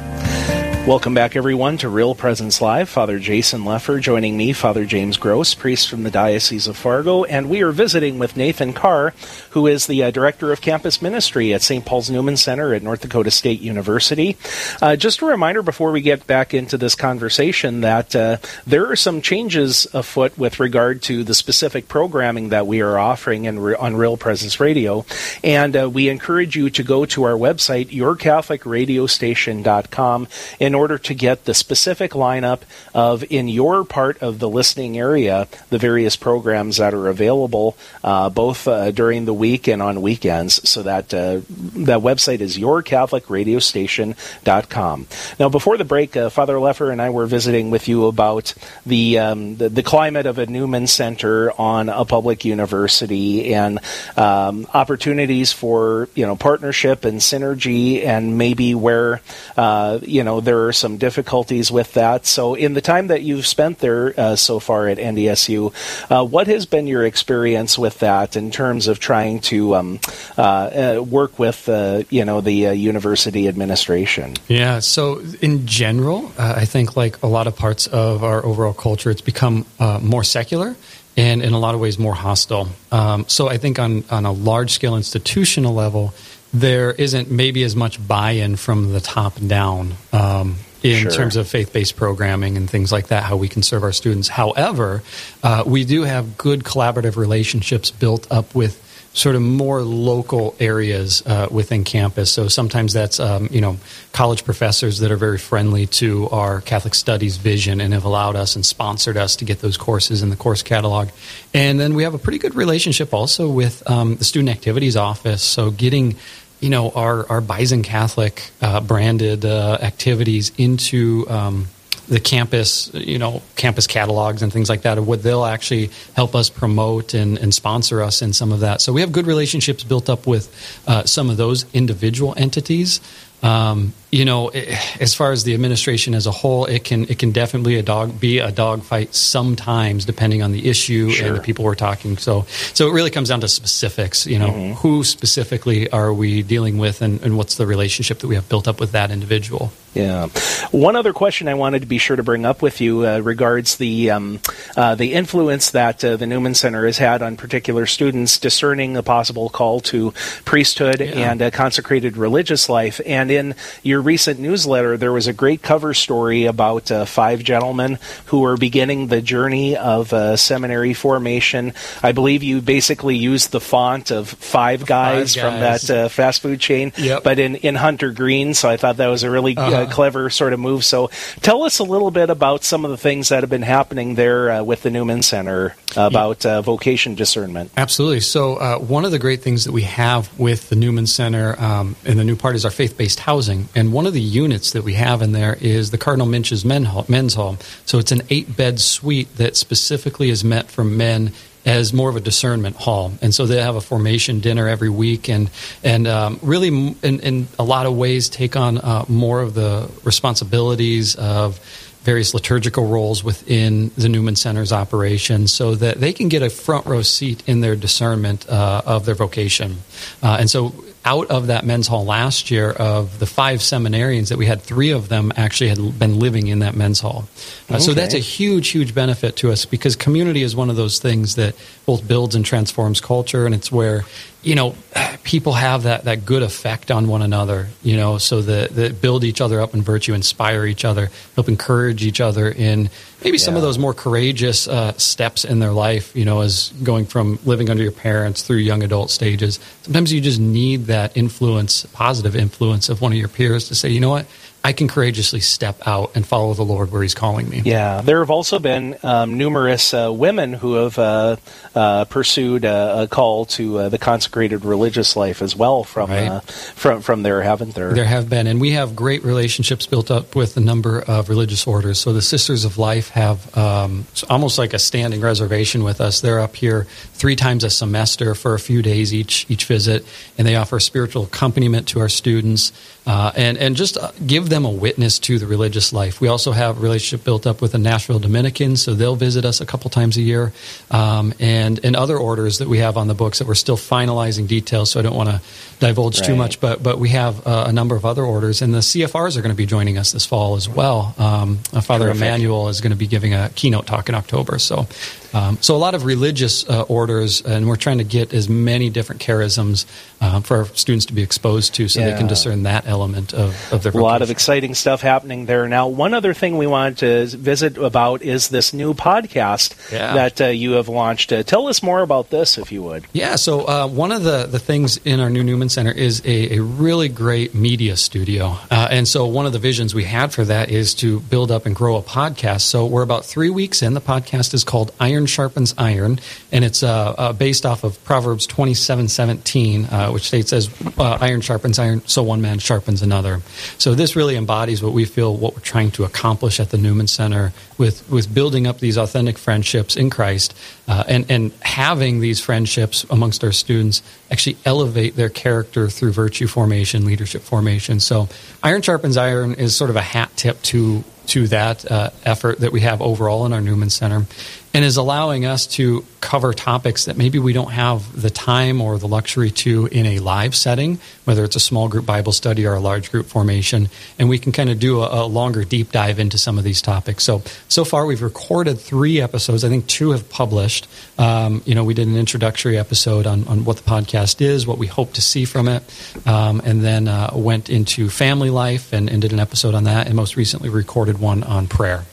Welcome 0.87 1.13
back, 1.13 1.35
everyone, 1.35 1.77
to 1.77 1.89
Real 1.89 2.15
Presence 2.15 2.59
Live. 2.59 2.89
Father 2.89 3.19
Jason 3.19 3.61
Leffer 3.61 4.01
joining 4.01 4.35
me, 4.35 4.51
Father 4.51 4.83
James 4.83 5.15
Gross, 5.15 5.53
priest 5.53 5.87
from 5.87 6.01
the 6.01 6.09
Diocese 6.09 6.65
of 6.65 6.75
Fargo, 6.75 7.23
and 7.23 7.51
we 7.51 7.61
are 7.61 7.71
visiting 7.71 8.17
with 8.17 8.35
Nathan 8.35 8.73
Carr, 8.73 9.13
who 9.51 9.67
is 9.67 9.85
the 9.85 10.03
uh, 10.03 10.09
Director 10.09 10.51
of 10.51 10.59
Campus 10.59 10.99
Ministry 10.99 11.53
at 11.53 11.61
St. 11.61 11.85
Paul's 11.85 12.09
Newman 12.09 12.35
Center 12.35 12.73
at 12.73 12.81
North 12.81 13.01
Dakota 13.01 13.29
State 13.29 13.61
University. 13.61 14.37
Uh, 14.81 14.95
just 14.95 15.21
a 15.21 15.27
reminder 15.27 15.61
before 15.61 15.91
we 15.91 16.01
get 16.01 16.25
back 16.25 16.51
into 16.51 16.79
this 16.79 16.95
conversation 16.95 17.81
that 17.81 18.15
uh, 18.15 18.37
there 18.65 18.89
are 18.89 18.95
some 18.95 19.21
changes 19.21 19.85
afoot 19.93 20.35
with 20.35 20.59
regard 20.59 21.03
to 21.03 21.23
the 21.23 21.35
specific 21.35 21.87
programming 21.87 22.49
that 22.49 22.65
we 22.65 22.81
are 22.81 22.97
offering 22.97 23.45
in, 23.45 23.59
on 23.59 23.95
Real 23.95 24.17
Presence 24.17 24.59
Radio, 24.59 25.05
and 25.43 25.77
uh, 25.77 25.87
we 25.87 26.09
encourage 26.09 26.55
you 26.55 26.71
to 26.71 26.81
go 26.81 27.05
to 27.05 27.21
our 27.23 27.35
website, 27.35 27.91
yourcatholicradiostation.com, 27.91 30.27
and 30.59 30.70
in 30.71 30.75
order 30.75 30.97
to 30.97 31.13
get 31.13 31.43
the 31.43 31.53
specific 31.53 32.11
lineup 32.11 32.61
of 32.93 33.25
in 33.29 33.49
your 33.49 33.83
part 33.83 34.23
of 34.23 34.39
the 34.39 34.47
listening 34.47 34.97
area 34.97 35.49
the 35.69 35.77
various 35.77 36.15
programs 36.15 36.77
that 36.77 36.93
are 36.93 37.09
available 37.09 37.75
uh, 38.05 38.29
both 38.29 38.69
uh, 38.69 38.89
during 38.91 39.25
the 39.25 39.33
week 39.33 39.67
and 39.67 39.81
on 39.81 40.01
weekends. 40.01 40.69
So 40.69 40.81
that 40.83 41.13
uh, 41.13 41.41
that 41.49 41.99
website 41.99 42.39
is 42.39 42.57
yourcatholicradiostation.com. 42.57 45.07
Now, 45.39 45.49
before 45.49 45.77
the 45.77 45.83
break, 45.83 46.15
uh, 46.15 46.29
Father 46.29 46.55
Leffer 46.55 46.89
and 46.91 47.01
I 47.01 47.09
were 47.09 47.25
visiting 47.25 47.69
with 47.69 47.89
you 47.89 48.05
about 48.05 48.53
the, 48.85 49.19
um, 49.19 49.57
the, 49.57 49.67
the 49.67 49.83
climate 49.83 50.25
of 50.25 50.37
a 50.37 50.45
Newman 50.45 50.87
Center 50.87 51.51
on 51.59 51.89
a 51.89 52.05
public 52.05 52.45
university 52.45 53.53
and 53.53 53.79
um, 54.15 54.65
opportunities 54.73 55.51
for 55.51 56.07
you 56.15 56.25
know 56.25 56.37
partnership 56.37 57.03
and 57.03 57.19
synergy 57.19 58.05
and 58.05 58.37
maybe 58.37 58.73
where 58.75 59.19
uh, 59.57 59.99
you 60.01 60.23
know 60.23 60.39
there 60.39 60.60
are 60.67 60.73
some 60.73 60.97
difficulties 60.97 61.71
with 61.71 61.93
that. 61.93 62.25
So, 62.25 62.55
in 62.55 62.73
the 62.73 62.81
time 62.81 63.07
that 63.07 63.21
you've 63.21 63.45
spent 63.45 63.79
there 63.79 64.13
uh, 64.19 64.35
so 64.35 64.59
far 64.59 64.87
at 64.87 64.97
NDSU, 64.97 65.73
uh, 66.09 66.25
what 66.25 66.47
has 66.47 66.65
been 66.65 66.87
your 66.87 67.05
experience 67.05 67.77
with 67.77 67.99
that 67.99 68.35
in 68.35 68.51
terms 68.51 68.87
of 68.87 68.99
trying 68.99 69.39
to 69.41 69.75
um, 69.75 69.99
uh, 70.37 70.41
uh 70.41 71.03
work 71.03 71.39
with 71.39 71.67
uh, 71.69 72.03
you 72.09 72.25
know 72.25 72.41
the 72.41 72.75
university 72.75 73.47
administration? 73.47 74.35
Yeah. 74.47 74.79
So, 74.79 75.21
in 75.41 75.65
general, 75.67 76.31
I 76.37 76.65
think 76.65 76.95
like 76.95 77.21
a 77.23 77.27
lot 77.27 77.47
of 77.47 77.55
parts 77.55 77.87
of 77.87 78.23
our 78.23 78.45
overall 78.45 78.73
culture, 78.73 79.09
it's 79.09 79.21
become 79.21 79.65
more 80.01 80.23
secular 80.23 80.75
and 81.17 81.41
in 81.41 81.51
a 81.51 81.59
lot 81.59 81.75
of 81.75 81.81
ways 81.81 81.99
more 81.99 82.15
hostile. 82.15 82.69
Um, 82.91 83.25
so, 83.27 83.49
I 83.49 83.57
think 83.57 83.79
on 83.79 84.03
on 84.09 84.25
a 84.25 84.31
large 84.31 84.71
scale 84.71 84.95
institutional 84.95 85.73
level 85.73 86.13
there 86.53 86.91
isn't 86.91 87.31
maybe 87.31 87.63
as 87.63 87.75
much 87.75 88.05
buy-in 88.05 88.55
from 88.55 88.91
the 88.91 88.99
top 88.99 89.35
down 89.45 89.93
um, 90.11 90.57
in 90.83 91.03
sure. 91.03 91.11
terms 91.11 91.35
of 91.35 91.47
faith-based 91.47 91.95
programming 91.95 92.57
and 92.57 92.69
things 92.69 92.91
like 92.91 93.07
that, 93.07 93.23
how 93.23 93.35
we 93.37 93.47
can 93.47 93.63
serve 93.63 93.83
our 93.83 93.91
students. 93.91 94.27
However, 94.27 95.03
uh, 95.43 95.63
we 95.65 95.85
do 95.85 96.03
have 96.03 96.37
good 96.37 96.63
collaborative 96.63 97.15
relationships 97.15 97.91
built 97.91 98.29
up 98.31 98.53
with 98.55 98.87
sort 99.13 99.35
of 99.35 99.41
more 99.41 99.81
local 99.81 100.55
areas 100.59 101.21
uh, 101.25 101.47
within 101.51 101.83
campus. 101.83 102.31
So 102.31 102.47
sometimes 102.47 102.93
that's 102.93 103.19
um, 103.19 103.49
you 103.51 103.59
know 103.59 103.77
college 104.13 104.45
professors 104.45 104.99
that 104.99 105.11
are 105.11 105.17
very 105.17 105.37
friendly 105.37 105.87
to 105.87 106.29
our 106.29 106.61
Catholic 106.61 106.95
Studies 106.95 107.37
vision 107.37 107.81
and 107.81 107.93
have 107.93 108.05
allowed 108.05 108.35
us 108.35 108.55
and 108.55 108.65
sponsored 108.65 109.17
us 109.17 109.35
to 109.37 109.45
get 109.45 109.59
those 109.59 109.77
courses 109.77 110.23
in 110.23 110.29
the 110.29 110.35
course 110.35 110.63
catalog. 110.63 111.09
And 111.53 111.79
then 111.79 111.93
we 111.93 112.03
have 112.03 112.13
a 112.13 112.17
pretty 112.17 112.39
good 112.39 112.55
relationship 112.55 113.13
also 113.13 113.49
with 113.49 113.87
um, 113.89 114.15
the 114.15 114.23
student 114.23 114.49
activities 114.49 114.95
office. 114.95 115.43
So 115.43 115.71
getting 115.71 116.15
you 116.61 116.69
know 116.69 116.91
our 116.91 117.29
our 117.29 117.41
Bison 117.41 117.83
Catholic 117.83 118.49
uh, 118.61 118.79
branded 118.79 119.43
uh, 119.43 119.77
activities 119.81 120.51
into 120.57 121.25
um, 121.29 121.67
the 122.07 122.19
campus, 122.19 122.91
you 122.93 123.17
know, 123.17 123.41
campus 123.55 123.87
catalogs 123.87 124.41
and 124.41 124.51
things 124.51 124.69
like 124.69 124.81
that, 124.81 124.97
of 124.97 125.07
what 125.07 125.23
they'll 125.23 125.45
actually 125.45 125.89
help 126.13 126.35
us 126.35 126.49
promote 126.49 127.13
and, 127.13 127.37
and, 127.37 127.53
sponsor 127.53 128.01
us 128.01 128.21
in 128.21 128.33
some 128.33 128.51
of 128.51 128.59
that. 128.59 128.81
So 128.81 128.91
we 128.91 128.99
have 128.99 129.13
good 129.13 129.27
relationships 129.27 129.85
built 129.85 130.09
up 130.09 130.27
with 130.27 130.49
uh, 130.87 131.05
some 131.05 131.29
of 131.29 131.37
those 131.37 131.65
individual 131.73 132.33
entities. 132.35 132.99
Um, 133.41 133.93
you 134.11 134.25
know, 134.25 134.49
as 134.49 135.13
far 135.13 135.31
as 135.31 135.45
the 135.45 135.53
administration 135.53 136.13
as 136.13 136.27
a 136.27 136.31
whole, 136.31 136.65
it 136.65 136.83
can 136.83 137.03
it 137.05 137.17
can 137.17 137.31
definitely 137.31 137.75
a 137.77 137.83
dog 137.83 138.19
be 138.19 138.39
a 138.39 138.51
dogfight 138.51 139.15
sometimes, 139.15 140.03
depending 140.03 140.43
on 140.43 140.51
the 140.51 140.67
issue 140.69 141.11
sure. 141.11 141.27
and 141.27 141.37
the 141.37 141.41
people 141.41 141.63
we're 141.63 141.75
talking. 141.75 142.17
So, 142.17 142.45
so 142.73 142.89
it 142.89 142.91
really 142.91 143.09
comes 143.09 143.29
down 143.29 143.39
to 143.41 143.47
specifics. 143.47 144.27
You 144.27 144.39
know, 144.39 144.49
mm-hmm. 144.49 144.73
who 144.73 145.05
specifically 145.05 145.89
are 145.91 146.13
we 146.13 146.43
dealing 146.43 146.77
with, 146.77 147.01
and, 147.01 147.21
and 147.21 147.37
what's 147.37 147.55
the 147.55 147.65
relationship 147.65 148.19
that 148.19 148.27
we 148.27 148.35
have 148.35 148.49
built 148.49 148.67
up 148.67 148.81
with 148.81 148.91
that 148.91 149.11
individual? 149.11 149.71
Yeah. 149.93 150.27
One 150.71 150.95
other 150.95 151.11
question 151.11 151.49
I 151.49 151.53
wanted 151.53 151.81
to 151.81 151.85
be 151.85 151.97
sure 151.97 152.15
to 152.15 152.23
bring 152.23 152.45
up 152.45 152.61
with 152.61 152.79
you 152.79 153.05
uh, 153.05 153.19
regards 153.19 153.75
the 153.75 154.11
um, 154.11 154.39
uh, 154.77 154.95
the 154.95 155.13
influence 155.13 155.71
that 155.71 156.03
uh, 156.03 156.15
the 156.15 156.25
Newman 156.25 156.53
Center 156.53 156.85
has 156.85 156.97
had 156.97 157.21
on 157.21 157.35
particular 157.35 157.85
students 157.85 158.39
discerning 158.39 158.95
a 158.95 159.03
possible 159.03 159.49
call 159.49 159.81
to 159.81 160.13
priesthood 160.45 161.01
yeah. 161.01 161.31
and 161.31 161.41
a 161.41 161.51
consecrated 161.51 162.15
religious 162.15 162.69
life. 162.69 163.01
And 163.05 163.29
in 163.31 163.55
your 163.83 164.00
recent 164.01 164.39
newsletter, 164.39 164.97
there 164.97 165.11
was 165.11 165.27
a 165.27 165.33
great 165.33 165.61
cover 165.61 165.93
story 165.93 166.45
about 166.45 166.91
uh, 166.91 167.05
five 167.05 167.43
gentlemen 167.43 167.99
who 168.25 168.39
were 168.41 168.57
beginning 168.57 169.07
the 169.07 169.21
journey 169.21 169.77
of 169.77 170.11
uh, 170.13 170.35
seminary 170.35 170.93
formation. 170.93 171.73
I 172.03 172.11
believe 172.11 172.43
you 172.43 172.61
basically 172.61 173.15
used 173.15 173.51
the 173.51 173.61
font 173.61 174.11
of 174.11 174.29
Five 174.29 174.85
Guys, 174.85 175.35
five 175.35 175.43
guys. 175.43 175.43
from 175.43 175.59
that 175.59 175.89
uh, 175.89 176.09
fast 176.09 176.41
food 176.41 176.59
chain, 176.59 176.93
yep. 176.97 177.23
but 177.23 177.39
in, 177.39 177.55
in 177.55 177.75
Hunter 177.75 178.11
Green. 178.11 178.53
So 178.53 178.69
I 178.69 178.77
thought 178.77 178.97
that 178.97 179.07
was 179.07 179.23
a 179.23 179.29
really 179.29 179.55
uh, 179.55 179.61
uh-huh. 179.61 179.93
clever 179.93 180.29
sort 180.29 180.53
of 180.53 180.59
move. 180.59 180.83
So 180.83 181.09
tell 181.41 181.63
us 181.63 181.79
a 181.79 181.83
little 181.83 182.11
bit 182.11 182.29
about 182.29 182.63
some 182.63 182.85
of 182.85 182.91
the 182.91 182.97
things 182.97 183.29
that 183.29 183.41
have 183.43 183.49
been 183.49 183.61
happening 183.61 184.15
there 184.15 184.51
uh, 184.51 184.63
with 184.63 184.83
the 184.83 184.89
Newman 184.89 185.21
Center 185.21 185.75
about 185.95 186.45
uh, 186.45 186.61
vocation 186.61 187.15
discernment. 187.15 187.71
Absolutely. 187.77 188.21
So 188.21 188.79
one 188.79 189.05
of 189.05 189.11
the 189.11 189.19
great 189.19 189.41
things 189.41 189.65
that 189.65 189.71
we 189.71 189.83
have 189.83 190.37
with 190.39 190.69
the 190.69 190.75
Newman 190.75 191.07
Center 191.07 191.59
um, 191.59 191.95
and 192.05 192.17
the 192.17 192.23
new 192.23 192.35
part 192.35 192.55
is 192.55 192.65
our 192.65 192.71
faith-based 192.71 193.19
housing. 193.19 193.69
And 193.75 193.90
one 193.91 194.05
of 194.05 194.13
the 194.13 194.21
units 194.21 194.71
that 194.71 194.83
we 194.83 194.93
have 194.93 195.21
in 195.21 195.31
there 195.31 195.57
is 195.59 195.91
the 195.91 195.97
Cardinal 195.97 196.27
Muench's 196.27 196.65
men's 196.65 197.33
hall. 197.33 197.57
So 197.85 197.99
it's 197.99 198.11
an 198.11 198.21
eight 198.29 198.55
bed 198.55 198.79
suite 198.79 199.35
that 199.37 199.55
specifically 199.55 200.29
is 200.29 200.43
meant 200.43 200.69
for 200.69 200.83
men 200.83 201.33
as 201.65 201.93
more 201.93 202.09
of 202.09 202.15
a 202.15 202.19
discernment 202.19 202.75
hall, 202.75 203.11
and 203.21 203.35
so 203.35 203.45
they 203.45 203.61
have 203.61 203.75
a 203.75 203.81
formation 203.81 204.39
dinner 204.39 204.67
every 204.67 204.89
week, 204.89 205.29
and 205.29 205.49
and 205.83 206.07
um, 206.07 206.39
really 206.41 206.69
in, 206.69 207.19
in, 207.19 207.47
a 207.59 207.63
lot 207.63 207.85
of 207.85 207.95
ways 207.95 208.29
take 208.29 208.55
on 208.55 208.79
uh, 208.79 209.05
more 209.07 209.41
of 209.41 209.53
the 209.53 209.87
responsibilities 210.03 211.13
of 211.15 211.59
various 212.01 212.33
liturgical 212.33 212.87
roles 212.87 213.23
within 213.23 213.91
the 213.95 214.09
Newman 214.09 214.35
Center's 214.35 214.71
operation 214.71 215.47
so 215.47 215.75
that 215.75 215.99
they 215.99 216.13
can 216.13 216.29
get 216.29 216.41
a 216.41 216.49
front 216.49 216.87
row 216.87 217.03
seat 217.03 217.43
in 217.47 217.61
their 217.61 217.75
discernment 217.75 218.49
uh, 218.49 218.81
of 218.85 219.05
their 219.05 219.13
vocation. 219.13 219.77
Uh, 220.23 220.37
and 220.39 220.49
so 220.49 220.73
out 221.03 221.31
of 221.31 221.47
that 221.47 221.65
men's 221.65 221.87
hall 221.87 222.05
last 222.05 222.51
year 222.51 222.71
of 222.71 223.19
the 223.19 223.25
five 223.25 223.59
seminarians 223.59 224.29
that 224.29 224.37
we 224.37 224.45
had 224.45 224.61
three 224.61 224.91
of 224.91 225.09
them 225.09 225.31
actually 225.35 225.69
had 225.69 225.99
been 225.99 226.19
living 226.19 226.47
in 226.47 226.59
that 226.59 226.75
men's 226.75 226.99
hall 226.99 227.27
uh, 227.69 227.75
okay. 227.75 227.79
so 227.83 227.93
that's 227.93 228.13
a 228.13 228.19
huge 228.19 228.69
huge 228.69 228.93
benefit 228.93 229.35
to 229.35 229.51
us 229.51 229.65
because 229.65 229.95
community 229.95 230.43
is 230.43 230.55
one 230.55 230.69
of 230.69 230.75
those 230.75 230.99
things 230.99 231.35
that 231.35 231.55
both 231.85 232.07
builds 232.07 232.35
and 232.35 232.45
transforms 232.45 233.01
culture 233.01 233.45
and 233.45 233.55
it's 233.55 233.71
where 233.71 234.03
you 234.43 234.55
know, 234.55 234.75
people 235.23 235.53
have 235.53 235.83
that, 235.83 236.05
that 236.05 236.25
good 236.25 236.41
effect 236.41 236.89
on 236.89 237.07
one 237.07 237.21
another, 237.21 237.67
you 237.83 237.95
know, 237.95 238.17
so 238.17 238.41
that, 238.41 238.71
that 238.71 239.01
build 239.01 239.23
each 239.23 239.39
other 239.39 239.61
up 239.61 239.73
in 239.73 239.81
virtue, 239.81 240.13
inspire 240.13 240.65
each 240.65 240.83
other, 240.83 241.09
help 241.35 241.47
encourage 241.47 242.03
each 242.03 242.19
other 242.19 242.49
in 242.49 242.89
maybe 243.23 243.37
yeah. 243.37 243.43
some 243.43 243.55
of 243.55 243.61
those 243.61 243.77
more 243.77 243.93
courageous 243.93 244.67
uh, 244.67 244.93
steps 244.93 245.45
in 245.45 245.59
their 245.59 245.71
life, 245.71 246.15
you 246.15 246.25
know, 246.25 246.41
as 246.41 246.69
going 246.83 247.05
from 247.05 247.37
living 247.45 247.69
under 247.69 247.83
your 247.83 247.91
parents 247.91 248.41
through 248.41 248.57
young 248.57 248.81
adult 248.83 249.11
stages. 249.11 249.59
Sometimes 249.83 250.11
you 250.11 250.21
just 250.21 250.39
need 250.39 250.85
that 250.85 251.15
influence, 251.15 251.85
positive 251.93 252.35
influence 252.35 252.89
of 252.89 252.99
one 252.99 253.11
of 253.11 253.17
your 253.17 253.27
peers 253.27 253.67
to 253.67 253.75
say, 253.75 253.89
you 253.89 253.99
know 253.99 254.09
what, 254.09 254.25
I 254.63 254.73
can 254.73 254.87
courageously 254.87 255.39
step 255.39 255.81
out 255.87 256.11
and 256.15 256.25
follow 256.25 256.53
the 256.53 256.63
Lord 256.63 256.91
where 256.91 257.01
He's 257.01 257.15
calling 257.15 257.49
me. 257.49 257.61
Yeah, 257.65 258.01
there 258.01 258.19
have 258.19 258.29
also 258.29 258.59
been 258.59 258.95
um, 259.01 259.37
numerous 259.37 259.91
uh, 259.93 260.11
women 260.13 260.53
who 260.53 260.75
have 260.75 260.99
uh, 260.99 261.35
uh, 261.73 262.05
pursued 262.05 262.63
a, 262.63 263.03
a, 263.03 263.07
call 263.07 263.45
to 263.45 263.79
uh, 263.79 263.89
the 263.89 263.97
consecrated 263.97 264.63
religious 264.63 265.15
life 265.15 265.41
as 265.41 265.55
well 265.55 265.83
from 265.83 266.11
right. 266.11 266.27
Uh, 266.27 266.39
from 266.41 267.01
from 267.01 267.23
there, 267.23 267.41
haven't 267.41 267.73
there? 267.73 267.93
There 267.93 268.05
have 268.05 268.29
been, 268.29 268.45
and 268.45 268.61
we 268.61 268.71
have 268.71 268.95
great 268.95 269.23
relationships 269.23 269.87
built 269.87 270.11
up 270.11 270.35
with 270.35 270.55
a 270.57 270.59
number 270.59 271.01
of 271.01 271.29
religious 271.29 271.65
orders. 271.65 271.99
So 271.99 272.13
the 272.13 272.21
Sisters 272.21 272.63
of 272.63 272.77
Life 272.77 273.09
have 273.09 273.57
um, 273.57 274.05
almost 274.29 274.59
like 274.59 274.73
a 274.75 274.79
standing 274.79 275.21
reservation 275.21 275.83
with 275.83 275.99
us. 275.99 276.21
They're 276.21 276.39
up 276.39 276.55
here 276.55 276.83
three 277.13 277.35
times 277.35 277.63
a 277.63 277.71
semester 277.71 278.35
for 278.35 278.53
a 278.53 278.59
few 278.59 278.83
days 278.83 279.11
each 279.11 279.47
each 279.49 279.65
visit, 279.65 280.05
and 280.37 280.47
they 280.47 280.55
offer 280.55 280.79
spiritual 280.79 281.23
accompaniment 281.23 281.87
to 281.89 281.99
our 281.99 282.09
students. 282.09 282.71
Uh, 283.05 283.31
and 283.35 283.57
and 283.57 283.75
just 283.75 283.97
uh, 283.97 284.11
give 284.25 284.49
them 284.49 284.63
a 284.63 284.69
witness 284.69 285.17
to 285.19 285.39
the 285.39 285.47
religious 285.47 285.91
life. 285.91 286.21
We 286.21 286.27
also 286.27 286.51
have 286.51 286.77
a 286.77 286.79
relationship 286.79 287.25
built 287.25 287.47
up 287.47 287.61
with 287.61 287.71
the 287.71 287.79
Nashville 287.79 288.19
Dominicans, 288.19 288.83
so 288.83 288.93
they'll 288.93 289.15
visit 289.15 289.43
us 289.43 289.59
a 289.59 289.65
couple 289.65 289.89
times 289.89 290.17
a 290.17 290.21
year, 290.21 290.53
um, 290.91 291.33
and 291.39 291.83
and 291.83 291.95
other 291.95 292.17
orders 292.17 292.59
that 292.59 292.67
we 292.67 292.77
have 292.77 292.97
on 292.97 293.07
the 293.07 293.15
books 293.15 293.39
that 293.39 293.47
we're 293.47 293.55
still 293.55 293.77
finalizing 293.77 294.47
details. 294.47 294.91
So 294.91 294.99
I 294.99 295.03
don't 295.03 295.15
want 295.15 295.29
to 295.29 295.41
divulge 295.79 296.19
right. 296.19 296.27
too 296.27 296.35
much, 296.35 296.59
but 296.59 296.83
but 296.83 296.99
we 296.99 297.09
have 297.09 297.45
uh, 297.47 297.65
a 297.67 297.73
number 297.73 297.95
of 297.95 298.05
other 298.05 298.23
orders, 298.23 298.61
and 298.61 298.73
the 298.73 298.79
CFRs 298.79 299.35
are 299.35 299.41
going 299.41 299.53
to 299.53 299.57
be 299.57 299.65
joining 299.65 299.97
us 299.97 300.11
this 300.11 300.25
fall 300.25 300.55
as 300.55 300.69
well. 300.69 301.15
Um, 301.17 301.57
Father 301.57 302.05
Terrific. 302.05 302.21
Emmanuel 302.21 302.69
is 302.69 302.81
going 302.81 302.91
to 302.91 302.97
be 302.97 303.07
giving 303.07 303.33
a 303.33 303.49
keynote 303.55 303.87
talk 303.87 304.09
in 304.09 304.15
October, 304.15 304.59
so 304.59 304.87
um, 305.33 305.57
so 305.61 305.75
a 305.75 305.77
lot 305.77 305.95
of 305.95 306.05
religious 306.05 306.67
uh, 306.69 306.83
orders, 306.83 307.41
and 307.41 307.67
we're 307.67 307.75
trying 307.75 307.99
to 307.99 308.03
get 308.03 308.33
as 308.33 308.49
many 308.49 308.89
different 308.89 309.21
charisms 309.21 309.85
uh, 310.19 310.41
for 310.41 310.57
our 310.57 310.65
students 310.65 311.05
to 311.07 311.13
be 311.13 311.21
exposed 311.21 311.75
to, 311.75 311.87
so 311.87 311.99
yeah. 311.99 312.11
they 312.11 312.17
can 312.17 312.27
discern 312.27 312.63
that 312.63 312.87
element 312.87 313.33
of, 313.33 313.49
of 313.71 313.83
their. 313.83 313.91
Vocation. 313.91 313.99
A 313.99 314.03
lot 314.03 314.21
of 314.21 314.29
exciting 314.29 314.75
stuff 314.75 315.01
happening 315.01 315.45
there 315.45 315.67
now. 315.67 315.87
One 315.87 316.13
other 316.13 316.33
thing 316.33 316.57
we 316.57 316.67
wanted 316.67 316.97
to 316.99 317.37
visit 317.37 317.77
about 317.77 318.21
is 318.21 318.49
this 318.49 318.73
new 318.73 318.93
podcast 318.93 319.91
yeah. 319.91 320.13
that 320.13 320.41
uh, 320.41 320.45
you 320.47 320.73
have 320.73 320.87
launched. 320.87 321.31
Uh, 321.31 321.43
tell 321.43 321.67
us 321.67 321.81
more 321.81 322.01
about 322.01 322.29
this, 322.29 322.57
if 322.57 322.71
you 322.71 322.83
would. 322.83 323.05
Yeah. 323.13 323.35
So 323.35 323.61
uh, 323.61 323.87
one 323.87 324.11
of 324.11 324.23
the 324.23 324.45
the 324.45 324.59
things 324.59 324.97
in 324.97 325.19
our 325.19 325.29
new 325.29 325.43
Newman 325.43 325.69
Center 325.69 325.91
is 325.91 326.21
a, 326.25 326.57
a 326.57 326.61
really 326.61 327.09
great 327.09 327.55
media 327.55 327.95
studio, 327.95 328.57
uh, 328.69 328.87
and 328.91 329.07
so 329.07 329.25
one 329.25 329.45
of 329.45 329.53
the 329.53 329.59
visions 329.59 329.95
we 329.95 330.03
had 330.03 330.33
for 330.33 330.45
that 330.45 330.69
is 330.69 330.93
to 330.95 331.19
build 331.21 331.51
up 331.51 331.65
and 331.65 331.75
grow 331.75 331.95
a 331.97 332.03
podcast. 332.03 332.61
So 332.61 332.85
we're 332.85 333.01
about 333.01 333.25
three 333.25 333.49
weeks 333.49 333.81
in. 333.81 333.93
The 333.93 334.01
podcast 334.01 334.53
is 334.53 334.63
called 334.63 334.91
Iron 334.99 335.20
iron 335.21 335.27
sharpens 335.27 335.75
iron, 335.77 336.19
and 336.51 336.65
it's 336.65 336.81
uh, 336.81 337.13
uh, 337.17 337.33
based 337.33 337.65
off 337.65 337.83
of 337.83 338.03
Proverbs 338.03 338.47
twenty 338.47 338.73
seven 338.73 339.07
seventeen, 339.07 339.85
uh, 339.85 340.09
which 340.09 340.23
states 340.23 340.51
as 340.51 340.69
uh, 340.97 341.17
iron 341.21 341.41
sharpens 341.41 341.77
iron, 341.77 342.01
so 342.07 342.23
one 342.23 342.41
man 342.41 342.57
sharpens 342.57 343.03
another. 343.03 343.41
So 343.77 343.93
this 343.93 344.15
really 344.15 344.35
embodies 344.35 344.81
what 344.81 344.93
we 344.93 345.05
feel 345.05 345.37
what 345.37 345.53
we're 345.53 345.61
trying 345.61 345.91
to 345.91 346.05
accomplish 346.05 346.59
at 346.59 346.71
the 346.71 346.77
Newman 346.77 347.07
Center 347.07 347.53
with 347.77 348.09
with 348.09 348.33
building 348.33 348.65
up 348.65 348.79
these 348.79 348.97
authentic 348.97 349.37
friendships 349.37 349.95
in 349.95 350.09
Christ, 350.09 350.55
uh, 350.87 351.03
and 351.07 351.29
and 351.29 351.51
having 351.61 352.19
these 352.19 352.41
friendships 352.41 353.05
amongst 353.09 353.43
our 353.43 353.51
students 353.51 354.01
actually 354.31 354.57
elevate 354.65 355.15
their 355.15 355.29
character 355.29 355.87
through 355.87 356.13
virtue 356.13 356.47
formation, 356.47 357.05
leadership 357.05 357.43
formation. 357.43 357.99
So 357.99 358.27
iron 358.63 358.81
sharpens 358.81 359.17
iron 359.17 359.53
is 359.53 359.75
sort 359.75 359.91
of 359.91 359.95
a 359.95 360.01
hat 360.01 360.31
tip 360.35 360.61
to 360.63 361.03
to 361.27 361.47
that 361.47 361.89
uh, 361.89 362.09
effort 362.25 362.59
that 362.59 362.71
we 362.71 362.81
have 362.81 362.99
overall 363.01 363.45
in 363.45 363.53
our 363.53 363.61
Newman 363.61 363.89
Center 363.89 364.25
and 364.73 364.85
is 364.85 364.97
allowing 364.97 365.45
us 365.45 365.67
to 365.67 366.05
cover 366.21 366.53
topics 366.53 367.05
that 367.05 367.17
maybe 367.17 367.39
we 367.39 367.51
don't 367.51 367.71
have 367.71 368.21
the 368.21 368.29
time 368.29 368.79
or 368.79 368.97
the 368.97 369.07
luxury 369.07 369.51
to 369.51 369.87
in 369.87 370.05
a 370.05 370.19
live 370.19 370.55
setting, 370.55 370.99
whether 371.25 371.43
it's 371.43 371.55
a 371.55 371.59
small 371.59 371.89
group 371.89 372.05
Bible 372.05 372.31
study 372.31 372.65
or 372.65 372.73
a 372.73 372.79
large 372.79 373.11
group 373.11 373.25
formation. 373.25 373.89
And 374.17 374.29
we 374.29 374.39
can 374.39 374.51
kind 374.51 374.69
of 374.69 374.79
do 374.79 375.01
a, 375.01 375.23
a 375.23 375.25
longer 375.25 375.63
deep 375.63 375.91
dive 375.91 376.19
into 376.19 376.37
some 376.37 376.57
of 376.57 376.63
these 376.63 376.81
topics. 376.81 377.23
So, 377.23 377.41
so 377.67 377.83
far 377.83 378.05
we've 378.05 378.21
recorded 378.21 378.79
three 378.79 379.19
episodes. 379.19 379.65
I 379.65 379.69
think 379.69 379.87
two 379.87 380.11
have 380.11 380.29
published. 380.29 380.87
Um, 381.17 381.61
you 381.65 381.75
know, 381.75 381.83
we 381.83 381.93
did 381.93 382.07
an 382.07 382.15
introductory 382.15 382.77
episode 382.77 383.27
on, 383.27 383.47
on 383.47 383.65
what 383.65 383.77
the 383.77 383.83
podcast 383.83 384.41
is, 384.41 384.65
what 384.65 384.77
we 384.77 384.87
hope 384.87 385.13
to 385.13 385.21
see 385.21 385.45
from 385.45 385.67
it, 385.67 385.83
um, 386.25 386.61
and 386.63 386.81
then 386.81 387.07
uh, 387.07 387.31
went 387.33 387.69
into 387.69 388.09
family 388.09 388.49
life 388.49 388.93
and, 388.93 389.09
and 389.09 389.21
did 389.21 389.33
an 389.33 389.39
episode 389.39 389.73
on 389.73 389.83
that, 389.85 390.07
and 390.07 390.15
most 390.15 390.37
recently 390.37 390.69
recorded 390.69 391.19
one 391.19 391.43
on 391.43 391.67
prayer. 391.67 392.05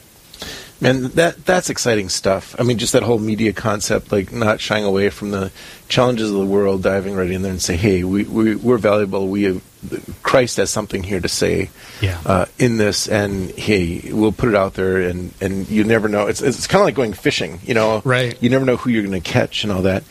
Man, 0.81 1.09
that 1.11 1.45
that's 1.45 1.71
exciting 1.71 2.09
stuff. 2.09 2.55
I 2.57 2.63
mean, 2.63 2.79
just 2.79 2.93
that 2.93 3.03
whole 3.03 3.19
media 3.19 3.53
concept, 3.53 4.13
like 4.13 4.33
not 4.33 4.61
shying 4.61 4.85
away 4.85 5.11
from 5.11 5.33
the 5.33 5.51
challenges 5.89 6.31
of 6.31 6.37
the 6.37 6.47
world, 6.47 6.85
diving 6.85 7.17
right 7.17 7.31
in 7.31 7.43
there 7.43 7.51
and 7.51 7.61
say, 7.61 7.77
"Hey, 7.77 8.05
we, 8.05 8.23
we 8.23 8.55
we're 8.55 8.79
valuable. 8.79 9.27
We 9.27 9.43
have, 9.43 10.23
Christ 10.23 10.57
has 10.59 10.71
something 10.71 11.03
here 11.03 11.19
to 11.19 11.29
say 11.29 11.71
yeah. 12.01 12.21
uh, 12.25 12.47
in 12.61 12.77
this, 12.77 13.09
and 13.09 13.51
hey, 13.51 14.13
we'll 14.13 14.31
put 14.31 14.51
it 14.51 14.55
out 14.55 14.75
there, 14.75 15.01
and 15.01 15.33
and 15.41 15.69
you 15.69 15.83
never 15.83 16.09
know. 16.09 16.29
It's 16.29 16.43
it's 16.43 16.69
kind 16.69 16.81
of 16.81 16.87
like 16.87 16.95
going 16.95 17.13
fishing, 17.13 17.59
you 17.65 17.75
know. 17.75 18.01
Right. 18.05 18.41
You 18.41 18.49
never 18.49 18.65
know 18.65 18.77
who 18.77 18.91
you're 18.91 19.03
going 19.03 19.21
to 19.21 19.33
catch 19.33 19.65
and 19.65 19.73
all 19.73 19.83
that. 19.83 20.05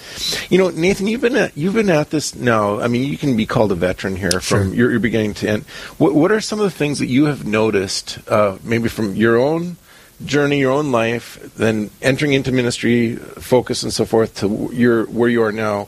You 0.50 0.58
know, 0.58 0.70
Nathan, 0.70 1.08
you've 1.08 1.22
been 1.22 1.38
at 1.38 1.56
you've 1.56 1.76
been 1.76 1.90
at 1.90 2.10
this 2.10 2.36
now. 2.36 2.82
I 2.82 2.90
mean, 2.90 3.10
you 3.10 3.18
can 3.18 3.38
be 3.38 3.46
called 3.46 3.72
a 3.72 3.76
veteran 3.76 4.18
here 4.18 4.42
from 4.42 4.74
your, 4.74 4.92
your 4.92 5.00
beginning 5.00 5.34
to 5.36 5.50
end. 5.50 5.64
What 5.98 6.14
what 6.14 6.30
are 6.30 6.42
some 6.42 6.60
of 6.60 6.66
the 6.66 6.78
things 6.78 7.00
that 7.00 7.08
you 7.08 7.28
have 7.28 7.46
noticed, 7.46 8.20
uh, 8.28 8.58
maybe 8.66 8.90
from 8.90 9.16
your 9.16 9.38
own 9.38 9.78
journey, 10.26 10.60
your 10.60 10.72
own 10.72 10.92
life, 10.92 11.40
then 11.56 11.90
entering 12.02 12.34
into 12.34 12.52
ministry, 12.52 13.16
focus, 13.16 13.84
and 13.84 13.94
so 13.94 14.06
forth 14.06 14.36
to 14.38 14.70
your 14.74 15.06
where 15.06 15.30
you 15.30 15.44
are 15.44 15.52
now. 15.52 15.88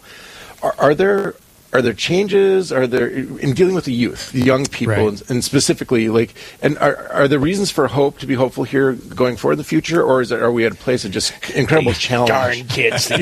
Are, 0.61 0.75
are 0.77 0.95
there 0.95 1.35
are 1.71 1.81
there 1.81 1.93
changes? 1.93 2.71
Are 2.71 2.87
there 2.87 3.07
in 3.07 3.53
dealing 3.53 3.75
with 3.75 3.85
the 3.85 3.93
youth, 3.93 4.31
the 4.31 4.41
young 4.41 4.65
people, 4.65 4.95
right. 4.95 5.07
and, 5.07 5.23
and, 5.29 5.43
specifically 5.43 6.09
like, 6.09 6.33
and 6.61 6.77
are 6.79 7.07
are 7.11 7.27
there 7.27 7.37
reasons 7.39 7.69
for 7.69 7.87
hope 7.87 8.19
to 8.19 8.27
be 8.27 8.33
hopeful 8.33 8.63
here 8.63 8.93
going 8.93 9.37
forward 9.37 9.53
in 9.53 9.57
the 9.59 9.63
future, 9.63 10.01
or 10.01 10.21
is 10.21 10.31
it, 10.31 10.41
are 10.41 10.51
we 10.51 10.65
at 10.65 10.71
a 10.71 10.75
place 10.75 11.05
of 11.05 11.11
just 11.11 11.33
incredible 11.51 11.93
challenge? 11.93 12.29
Darn 12.29 12.67
kids! 12.67 13.09
no, 13.11 13.17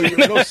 you 0.00 0.16
know, 0.16 0.42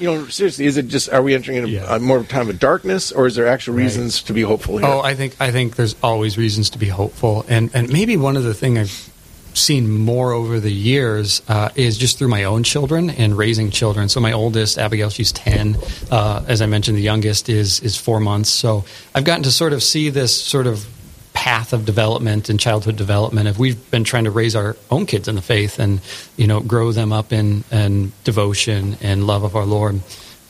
you 0.00 0.06
know, 0.06 0.26
seriously, 0.28 0.66
is 0.66 0.76
it 0.76 0.88
just 0.88 1.08
are 1.10 1.22
we 1.22 1.34
entering 1.34 1.58
in 1.58 1.64
a, 1.64 1.68
yeah. 1.68 1.96
a 1.96 1.98
more 1.98 2.22
time 2.22 2.48
of 2.48 2.58
darkness, 2.58 3.10
or 3.10 3.26
is 3.26 3.34
there 3.34 3.48
actual 3.48 3.74
reasons 3.74 4.20
right. 4.20 4.26
to 4.28 4.32
be 4.32 4.42
hopeful 4.42 4.78
here? 4.78 4.86
Oh, 4.86 5.00
I 5.00 5.14
think 5.14 5.36
I 5.40 5.50
think 5.50 5.76
there's 5.76 5.96
always 6.02 6.38
reasons 6.38 6.70
to 6.70 6.78
be 6.78 6.88
hopeful, 6.88 7.44
and 7.48 7.70
and 7.74 7.92
maybe 7.92 8.16
one 8.16 8.36
of 8.36 8.44
the 8.44 8.54
things 8.54 8.78
I've 8.78 9.11
seen 9.54 9.90
more 9.90 10.32
over 10.32 10.60
the 10.60 10.72
years 10.72 11.42
uh, 11.48 11.70
is 11.74 11.98
just 11.98 12.18
through 12.18 12.28
my 12.28 12.44
own 12.44 12.62
children 12.62 13.10
and 13.10 13.36
raising 13.36 13.70
children. 13.70 14.08
So 14.08 14.20
my 14.20 14.32
oldest, 14.32 14.78
Abigail, 14.78 15.10
she's 15.10 15.32
ten. 15.32 15.76
Uh, 16.10 16.44
as 16.48 16.62
I 16.62 16.66
mentioned, 16.66 16.96
the 16.96 17.02
youngest 17.02 17.48
is 17.48 17.80
is 17.80 17.96
four 17.96 18.20
months. 18.20 18.50
So 18.50 18.84
I've 19.14 19.24
gotten 19.24 19.42
to 19.44 19.50
sort 19.52 19.72
of 19.72 19.82
see 19.82 20.10
this 20.10 20.40
sort 20.40 20.66
of 20.66 20.86
path 21.32 21.72
of 21.72 21.84
development 21.84 22.48
and 22.48 22.60
childhood 22.60 22.96
development. 22.96 23.48
If 23.48 23.58
we've 23.58 23.90
been 23.90 24.04
trying 24.04 24.24
to 24.24 24.30
raise 24.30 24.54
our 24.54 24.76
own 24.90 25.06
kids 25.06 25.28
in 25.28 25.34
the 25.34 25.42
faith 25.42 25.78
and 25.78 26.00
you 26.36 26.46
know 26.46 26.60
grow 26.60 26.92
them 26.92 27.12
up 27.12 27.32
in, 27.32 27.64
in 27.70 28.12
devotion 28.24 28.96
and 29.00 29.26
love 29.26 29.42
of 29.42 29.56
our 29.56 29.66
Lord. 29.66 30.00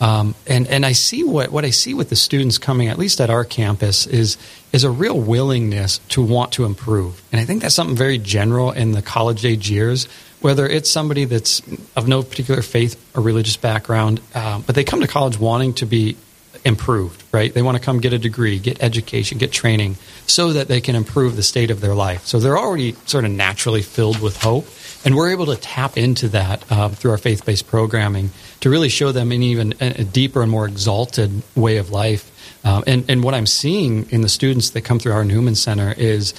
Um, 0.03 0.35
and 0.49 0.67
and 0.67 0.85
I 0.85 0.93
see 0.93 1.23
what, 1.23 1.53
what 1.53 1.65
I 1.65 1.71
see 1.71 1.95
with 1.95 2.09
the 2.09 2.17
students 2.17 2.59
coming, 2.59 2.89
at 2.89 2.99
least 2.99 3.21
at 3.21 3.31
our 3.31 3.45
campus, 3.45 4.05
is 4.09 4.37
is 4.73 4.83
a 4.83 4.91
real 4.91 5.19
willingness 5.19 6.01
to 6.09 6.21
want 6.21 6.51
to 6.55 6.65
improve. 6.65 7.23
And 7.31 7.41
I 7.41 7.45
think 7.45 7.63
that's 7.63 7.77
something 7.77 7.97
very 7.97 8.19
general 8.19 8.73
in 8.73 8.91
the 8.93 9.03
college 9.03 9.45
age 9.45 9.71
years. 9.71 10.09
Whether 10.41 10.67
it's 10.67 10.91
somebody 10.91 11.25
that's 11.25 11.63
of 11.95 12.09
no 12.09 12.25
particular 12.25 12.63
faith 12.63 13.01
or 13.15 13.23
religious 13.23 13.57
background, 13.57 14.21
uh, 14.35 14.61
but 14.67 14.75
they 14.75 14.83
come 14.83 15.03
to 15.03 15.07
college 15.07 15.39
wanting 15.39 15.75
to 15.75 15.87
be 15.87 16.17
improved, 16.65 17.25
right? 17.33 17.53
They 17.53 17.63
want 17.63 17.77
to 17.77 17.83
come 17.83 18.01
get 18.01 18.13
a 18.13 18.19
degree, 18.19 18.59
get 18.59 18.83
education, 18.83 19.39
get 19.39 19.53
training, 19.53 19.97
so 20.27 20.53
that 20.53 20.69
they 20.69 20.81
can 20.81 20.95
improve 20.95 21.37
the 21.37 21.43
state 21.43 21.71
of 21.71 21.81
their 21.81 21.95
life. 21.95 22.25
So 22.27 22.39
they're 22.39 22.59
already 22.59 22.95
sort 23.07 23.25
of 23.25 23.33
naturally 23.33 23.83
filled 23.83 24.21
with 24.21 24.41
hope. 24.43 24.67
And 25.05 25.17
we're 25.17 25.33
able 25.33 25.47
to 25.47 25.57
tap 25.57 25.99
into 25.99 26.29
that 26.29 26.65
uh, 26.71 26.91
through 26.91 27.11
our 27.11 27.19
faith 27.19 27.45
based 27.45 27.67
programming 27.67 28.31
to 28.61 28.71
really 28.71 28.89
show 28.89 29.11
them 29.11 29.33
an 29.33 29.43
even 29.43 29.75
a 29.81 30.05
deeper 30.05 30.43
and 30.43 30.51
more 30.51 30.67
exalted 30.67 31.43
way 31.57 31.79
of 31.79 31.91
life. 31.91 32.29
Um, 32.65 32.85
and, 32.87 33.05
and 33.11 33.25
what 33.25 33.35
I'm 33.35 33.47
seeing 33.47 34.09
in 34.11 34.21
the 34.21 34.29
students 34.29 34.71
that 34.71 34.83
come 34.83 35.01
through 35.01 35.13
our 35.13 35.25
Newman 35.25 35.57
Center 35.57 35.93
is, 35.97 36.35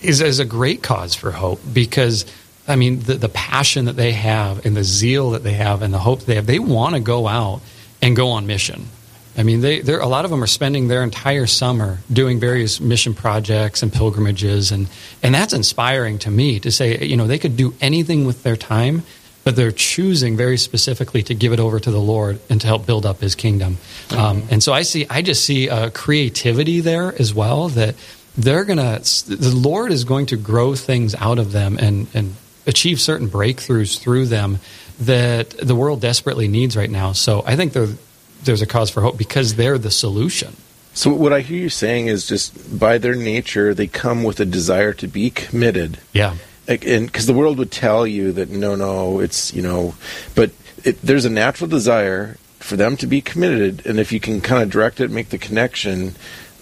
is, 0.00 0.22
is 0.22 0.38
a 0.38 0.46
great 0.46 0.82
cause 0.82 1.14
for 1.14 1.32
hope 1.32 1.60
because. 1.72 2.24
I 2.68 2.76
mean, 2.76 3.00
the, 3.00 3.14
the 3.14 3.28
passion 3.28 3.86
that 3.86 3.96
they 3.96 4.12
have 4.12 4.64
and 4.64 4.76
the 4.76 4.84
zeal 4.84 5.32
that 5.32 5.42
they 5.42 5.54
have 5.54 5.82
and 5.82 5.92
the 5.92 5.98
hope 5.98 6.20
they 6.20 6.36
have, 6.36 6.46
they 6.46 6.60
want 6.60 6.94
to 6.94 7.00
go 7.00 7.26
out 7.26 7.60
and 8.02 8.16
go 8.16 8.30
on 8.30 8.46
mission. 8.46 8.88
I 9.36 9.44
mean, 9.44 9.62
they, 9.62 9.80
a 9.80 10.06
lot 10.06 10.26
of 10.26 10.30
them 10.30 10.42
are 10.42 10.48
spending 10.48 10.88
their 10.88 11.02
entire 11.02 11.46
summer 11.46 12.00
doing 12.12 12.38
various 12.38 12.80
mission 12.80 13.14
projects 13.14 13.82
and 13.82 13.90
pilgrimages, 13.90 14.72
and, 14.72 14.88
and 15.22 15.34
that's 15.34 15.54
inspiring 15.54 16.18
to 16.20 16.30
me 16.30 16.60
to 16.60 16.70
say, 16.70 17.02
you 17.06 17.16
know, 17.16 17.26
they 17.26 17.38
could 17.38 17.56
do 17.56 17.72
anything 17.80 18.26
with 18.26 18.42
their 18.42 18.56
time, 18.56 19.04
but 19.44 19.56
they're 19.56 19.72
choosing 19.72 20.36
very 20.36 20.58
specifically 20.58 21.22
to 21.22 21.34
give 21.34 21.54
it 21.54 21.60
over 21.60 21.80
to 21.80 21.90
the 21.90 21.98
Lord 22.00 22.40
and 22.50 22.60
to 22.60 22.66
help 22.66 22.84
build 22.84 23.06
up 23.06 23.20
His 23.20 23.34
kingdom. 23.34 23.78
Mm-hmm. 24.08 24.20
Um, 24.20 24.42
and 24.50 24.62
so 24.62 24.74
I 24.74 24.82
see, 24.82 25.06
I 25.08 25.22
just 25.22 25.46
see 25.46 25.68
creativity 25.94 26.80
there 26.80 27.18
as 27.18 27.32
well 27.32 27.68
that 27.70 27.94
they're 28.36 28.64
gonna, 28.64 28.98
the 28.98 29.52
Lord 29.54 29.92
is 29.92 30.04
going 30.04 30.26
to 30.26 30.36
grow 30.36 30.74
things 30.74 31.14
out 31.14 31.38
of 31.38 31.52
them 31.52 31.78
and 31.78 32.06
and 32.14 32.34
achieve 32.66 33.00
certain 33.00 33.28
breakthroughs 33.28 33.98
through 33.98 34.26
them 34.26 34.58
that 35.00 35.50
the 35.50 35.74
world 35.74 36.00
desperately 36.00 36.48
needs 36.48 36.76
right 36.76 36.90
now. 36.90 37.12
So 37.12 37.42
I 37.46 37.56
think 37.56 37.72
there's 37.72 38.62
a 38.62 38.66
cause 38.66 38.90
for 38.90 39.00
hope 39.00 39.18
because 39.18 39.54
they're 39.54 39.78
the 39.78 39.90
solution. 39.90 40.56
So 40.94 41.12
what 41.12 41.32
I 41.32 41.40
hear 41.40 41.58
you 41.58 41.70
saying 41.70 42.08
is 42.08 42.26
just 42.26 42.78
by 42.78 42.98
their 42.98 43.14
nature, 43.14 43.72
they 43.72 43.86
come 43.86 44.24
with 44.24 44.40
a 44.40 44.44
desire 44.44 44.92
to 44.94 45.08
be 45.08 45.30
committed. 45.30 45.98
Yeah. 46.12 46.36
And 46.68 47.06
because 47.06 47.26
the 47.26 47.32
world 47.32 47.58
would 47.58 47.72
tell 47.72 48.06
you 48.06 48.30
that 48.32 48.50
no, 48.50 48.76
no, 48.76 49.18
it's 49.20 49.52
you 49.52 49.62
know, 49.62 49.94
but 50.34 50.52
it, 50.84 51.00
there's 51.02 51.24
a 51.24 51.30
natural 51.30 51.68
desire 51.68 52.36
for 52.60 52.76
them 52.76 52.96
to 52.98 53.06
be 53.06 53.20
committed, 53.20 53.84
and 53.84 53.98
if 53.98 54.12
you 54.12 54.20
can 54.20 54.40
kind 54.40 54.62
of 54.62 54.70
direct 54.70 55.00
it, 55.00 55.10
make 55.10 55.30
the 55.30 55.38
connection, 55.38 56.14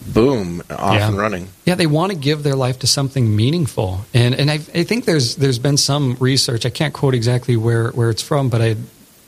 boom, 0.06 0.62
off 0.70 0.94
yeah. 0.94 1.08
and 1.08 1.16
running. 1.16 1.48
Yeah, 1.64 1.74
they 1.74 1.86
want 1.86 2.12
to 2.12 2.18
give 2.18 2.42
their 2.42 2.56
life 2.56 2.80
to 2.80 2.86
something 2.86 3.34
meaningful, 3.34 4.00
and 4.14 4.34
and 4.34 4.50
I, 4.50 4.54
I 4.54 4.84
think 4.84 5.04
there's 5.04 5.36
there's 5.36 5.58
been 5.58 5.76
some 5.76 6.16
research. 6.20 6.66
I 6.66 6.70
can't 6.70 6.94
quote 6.94 7.14
exactly 7.14 7.56
where 7.56 7.90
where 7.90 8.10
it's 8.10 8.22
from, 8.22 8.48
but 8.48 8.60
I 8.60 8.76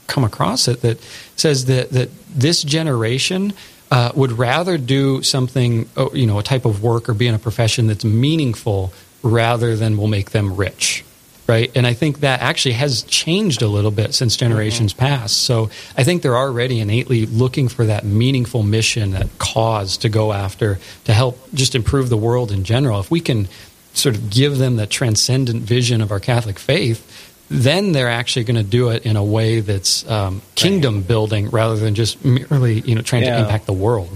come 0.06 0.24
across 0.24 0.68
it 0.68 0.82
that 0.82 0.98
says 1.36 1.66
that 1.66 1.90
that 1.90 2.10
this 2.28 2.62
generation 2.62 3.52
uh, 3.90 4.12
would 4.14 4.32
rather 4.32 4.78
do 4.78 5.22
something, 5.22 5.88
oh, 5.96 6.12
you 6.14 6.26
know, 6.26 6.38
a 6.38 6.42
type 6.42 6.64
of 6.64 6.82
work 6.82 7.08
or 7.08 7.14
be 7.14 7.26
in 7.26 7.34
a 7.34 7.38
profession 7.38 7.86
that's 7.86 8.04
meaningful 8.04 8.92
rather 9.22 9.76
than 9.76 9.96
will 9.96 10.08
make 10.08 10.30
them 10.30 10.56
rich 10.56 11.04
right? 11.46 11.70
And 11.74 11.86
I 11.86 11.92
think 11.92 12.20
that 12.20 12.40
actually 12.40 12.72
has 12.72 13.02
changed 13.02 13.62
a 13.62 13.68
little 13.68 13.90
bit 13.90 14.14
since 14.14 14.36
generations 14.36 14.92
mm-hmm. 14.92 15.06
past. 15.06 15.38
So 15.42 15.70
I 15.96 16.04
think 16.04 16.22
they're 16.22 16.36
already 16.36 16.80
innately 16.80 17.26
looking 17.26 17.68
for 17.68 17.86
that 17.86 18.04
meaningful 18.04 18.62
mission, 18.62 19.12
that 19.12 19.28
cause 19.38 19.96
to 19.98 20.08
go 20.08 20.32
after 20.32 20.78
to 21.04 21.12
help 21.12 21.38
just 21.52 21.74
improve 21.74 22.08
the 22.08 22.16
world 22.16 22.52
in 22.52 22.64
general. 22.64 23.00
If 23.00 23.10
we 23.10 23.20
can 23.20 23.48
sort 23.94 24.14
of 24.14 24.30
give 24.30 24.58
them 24.58 24.76
the 24.76 24.86
transcendent 24.86 25.62
vision 25.62 26.00
of 26.00 26.10
our 26.10 26.20
Catholic 26.20 26.58
faith, 26.58 27.30
then 27.50 27.92
they're 27.92 28.08
actually 28.08 28.44
going 28.44 28.56
to 28.56 28.62
do 28.62 28.88
it 28.88 29.04
in 29.04 29.16
a 29.16 29.24
way 29.24 29.60
that's 29.60 30.08
um, 30.08 30.40
kingdom 30.54 31.02
building 31.02 31.50
rather 31.50 31.76
than 31.76 31.94
just 31.94 32.24
merely 32.24 32.80
you 32.80 32.94
know 32.94 33.02
trying 33.02 33.24
yeah. 33.24 33.36
to 33.36 33.42
impact 33.42 33.66
the 33.66 33.72
world 33.74 34.08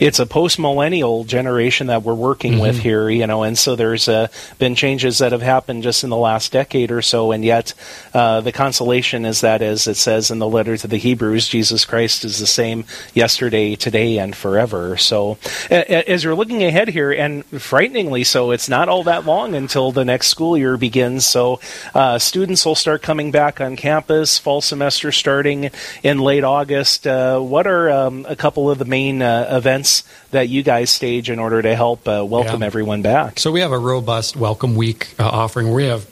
it's 0.00 0.18
a 0.18 0.26
post 0.26 0.58
millennial 0.58 1.24
generation 1.24 1.88
that 1.88 2.02
we're 2.02 2.14
working 2.14 2.52
mm-hmm. 2.52 2.62
with 2.62 2.78
here, 2.78 3.08
you 3.08 3.26
know, 3.26 3.42
and 3.42 3.58
so 3.58 3.76
there's 3.76 4.08
uh, 4.08 4.28
been 4.58 4.74
changes 4.74 5.18
that 5.18 5.32
have 5.32 5.42
happened 5.42 5.82
just 5.82 6.04
in 6.04 6.10
the 6.10 6.16
last 6.16 6.52
decade 6.52 6.90
or 6.90 7.02
so, 7.02 7.32
and 7.32 7.44
yet 7.44 7.74
uh, 8.12 8.40
the 8.40 8.52
consolation 8.52 9.24
is 9.24 9.40
that, 9.40 9.62
as 9.62 9.86
it 9.86 9.96
says 9.96 10.30
in 10.30 10.38
the 10.38 10.48
letter 10.48 10.76
to 10.76 10.86
the 10.86 10.96
Hebrews, 10.96 11.48
Jesus 11.48 11.84
Christ 11.84 12.24
is 12.24 12.38
the 12.38 12.46
same 12.46 12.84
yesterday, 13.12 13.76
today, 13.76 14.18
and 14.18 14.34
forever. 14.34 14.96
So, 14.96 15.38
as 15.70 16.24
you're 16.24 16.34
looking 16.34 16.62
ahead 16.62 16.88
here, 16.88 17.12
and 17.12 17.44
frighteningly 17.46 18.24
so, 18.24 18.50
it's 18.50 18.68
not 18.68 18.88
all 18.88 19.04
that 19.04 19.24
long 19.24 19.54
until 19.54 19.92
the 19.92 20.04
next 20.04 20.28
school 20.28 20.56
year 20.56 20.76
begins. 20.76 21.26
So, 21.26 21.60
uh, 21.94 22.18
students 22.18 22.64
will 22.64 22.74
start 22.74 23.02
coming 23.02 23.30
back 23.30 23.60
on 23.60 23.76
campus, 23.76 24.38
fall 24.38 24.60
semester 24.60 25.12
starting 25.12 25.70
in 26.02 26.18
late 26.18 26.44
August. 26.44 27.06
Uh, 27.06 27.40
what 27.40 27.66
are 27.66 27.90
um, 27.90 28.26
a 28.28 28.36
couple 28.36 28.70
of 28.70 28.78
the 28.78 28.84
main 28.84 29.22
uh, 29.22 29.46
events 29.64 30.04
that 30.30 30.50
you 30.50 30.62
guys 30.62 30.90
stage 30.90 31.30
in 31.30 31.38
order 31.38 31.62
to 31.62 31.74
help 31.74 32.06
uh, 32.06 32.22
welcome 32.28 32.60
yeah. 32.60 32.66
everyone 32.66 33.00
back. 33.00 33.38
So 33.38 33.50
we 33.50 33.60
have 33.60 33.72
a 33.72 33.78
robust 33.78 34.36
welcome 34.36 34.76
week 34.76 35.14
uh, 35.18 35.26
offering. 35.26 35.72
We 35.72 35.84
have 35.84 36.06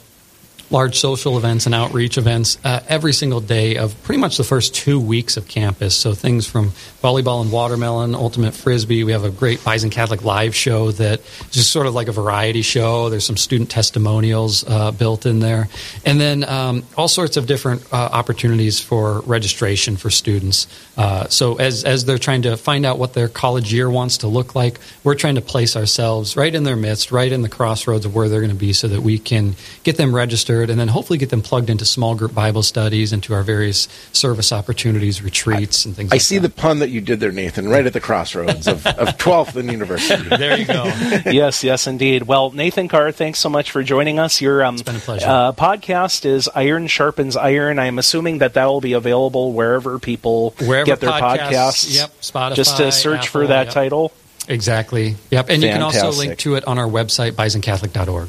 large 0.69 0.97
social 0.97 1.37
events 1.37 1.65
and 1.65 1.75
outreach 1.75 2.17
events 2.17 2.57
uh, 2.63 2.79
every 2.87 3.13
single 3.13 3.41
day 3.41 3.77
of 3.77 4.01
pretty 4.03 4.19
much 4.19 4.37
the 4.37 4.43
first 4.43 4.73
two 4.73 4.99
weeks 4.99 5.37
of 5.37 5.47
campus. 5.47 5.95
So 5.95 6.13
things 6.13 6.47
from 6.47 6.69
volleyball 7.03 7.41
and 7.41 7.51
watermelon, 7.51 8.15
ultimate 8.15 8.53
frisbee. 8.53 9.03
We 9.03 9.11
have 9.11 9.23
a 9.23 9.29
great 9.29 9.63
Bison 9.63 9.89
Catholic 9.89 10.23
live 10.23 10.55
show 10.55 10.91
that 10.91 11.19
is 11.19 11.51
just 11.51 11.71
sort 11.71 11.85
of 11.85 11.93
like 11.93 12.07
a 12.07 12.11
variety 12.11 12.61
show. 12.61 13.09
There's 13.09 13.25
some 13.25 13.37
student 13.37 13.69
testimonials 13.69 14.63
uh, 14.67 14.91
built 14.91 15.25
in 15.25 15.39
there, 15.39 15.67
and 16.05 16.19
then 16.19 16.43
um, 16.43 16.83
all 16.97 17.07
sorts 17.07 17.37
of 17.37 17.45
different 17.45 17.83
uh, 17.93 17.95
opportunities 18.11 18.79
for 18.79 19.21
registration 19.21 19.97
for 19.97 20.09
students. 20.09 20.67
Uh, 20.97 21.27
so 21.27 21.55
as 21.55 21.83
as 21.83 22.05
they're 22.05 22.17
trying 22.17 22.43
to 22.43 22.57
find 22.57 22.85
out 22.85 22.97
what 22.97 23.13
their 23.13 23.27
college 23.27 23.73
year 23.73 23.89
wants 23.89 24.19
to 24.19 24.27
look 24.27 24.55
like, 24.55 24.79
we're 25.03 25.15
trying 25.15 25.35
to 25.35 25.41
place 25.41 25.75
ourselves 25.75 26.35
right 26.35 26.55
in 26.55 26.63
their 26.63 26.75
midst, 26.75 27.11
right 27.11 27.31
in 27.31 27.41
the 27.41 27.49
crossroads 27.49 28.05
of 28.05 28.15
where 28.15 28.29
they're 28.29 28.41
going 28.41 28.49
to 28.49 28.55
be, 28.55 28.73
so 28.73 28.87
that 28.87 29.01
we 29.01 29.19
can 29.19 29.55
get 29.83 29.97
them 29.97 30.15
registered 30.15 30.52
and 30.61 30.79
then 30.79 30.87
hopefully 30.89 31.17
get 31.17 31.29
them 31.29 31.41
plugged 31.41 31.69
into 31.69 31.85
small 31.85 32.15
group 32.15 32.33
Bible 32.33 32.63
studies, 32.63 33.11
into 33.11 33.33
our 33.33 33.43
various 33.43 33.87
service 34.11 34.51
opportunities, 34.51 35.21
retreats, 35.21 35.85
and 35.85 35.95
things. 35.95 36.11
I 36.11 36.15
like 36.15 36.21
see 36.21 36.37
that. 36.37 36.47
the 36.47 36.61
pun 36.61 36.79
that 36.79 36.89
you 36.89 37.01
did 37.01 37.19
there, 37.19 37.31
Nathan, 37.31 37.67
right 37.67 37.85
at 37.85 37.93
the 37.93 37.99
crossroads 37.99 38.67
of, 38.67 38.85
of 38.85 39.07
12th 39.17 39.55
and 39.55 39.71
University. 39.71 40.29
there 40.29 40.57
you 40.57 40.65
go. 40.65 40.83
yes, 41.25 41.63
yes, 41.63 41.87
indeed. 41.87 42.23
Well, 42.23 42.51
Nathan 42.51 42.87
Carr, 42.87 43.11
thanks 43.11 43.39
so 43.39 43.49
much 43.49 43.71
for 43.71 43.83
joining 43.83 44.19
us. 44.19 44.41
Your 44.41 44.63
um, 44.63 44.75
it's 44.75 44.83
been 44.83 44.95
a 44.95 44.99
pleasure. 44.99 45.27
Uh, 45.27 45.51
podcast 45.53 46.25
is 46.25 46.47
Iron 46.49 46.87
Sharpens 46.87 47.35
Iron. 47.35 47.79
I'm 47.79 47.99
assuming 47.99 48.39
that 48.39 48.53
that 48.53 48.65
will 48.65 48.81
be 48.81 48.93
available 48.93 49.53
wherever 49.53 49.99
people 49.99 50.55
wherever 50.59 50.85
get 50.85 50.99
their 50.99 51.09
podcasts, 51.09 51.49
podcasts. 51.49 51.97
Yep, 51.97 52.09
Spotify. 52.21 52.55
Just 52.55 52.77
to 52.77 52.91
search 52.91 53.27
Apple, 53.27 53.27
for 53.27 53.47
that 53.47 53.67
yep. 53.67 53.73
title. 53.73 54.11
Exactly. 54.47 55.15
Yep. 55.29 55.49
And 55.49 55.61
Fantastic. 55.61 55.63
you 55.63 55.71
can 55.71 55.81
also 55.81 56.11
link 56.11 56.37
to 56.39 56.55
it 56.55 56.65
on 56.65 56.77
our 56.77 56.87
website, 56.87 57.33
bisoncatholic.org. 57.33 58.27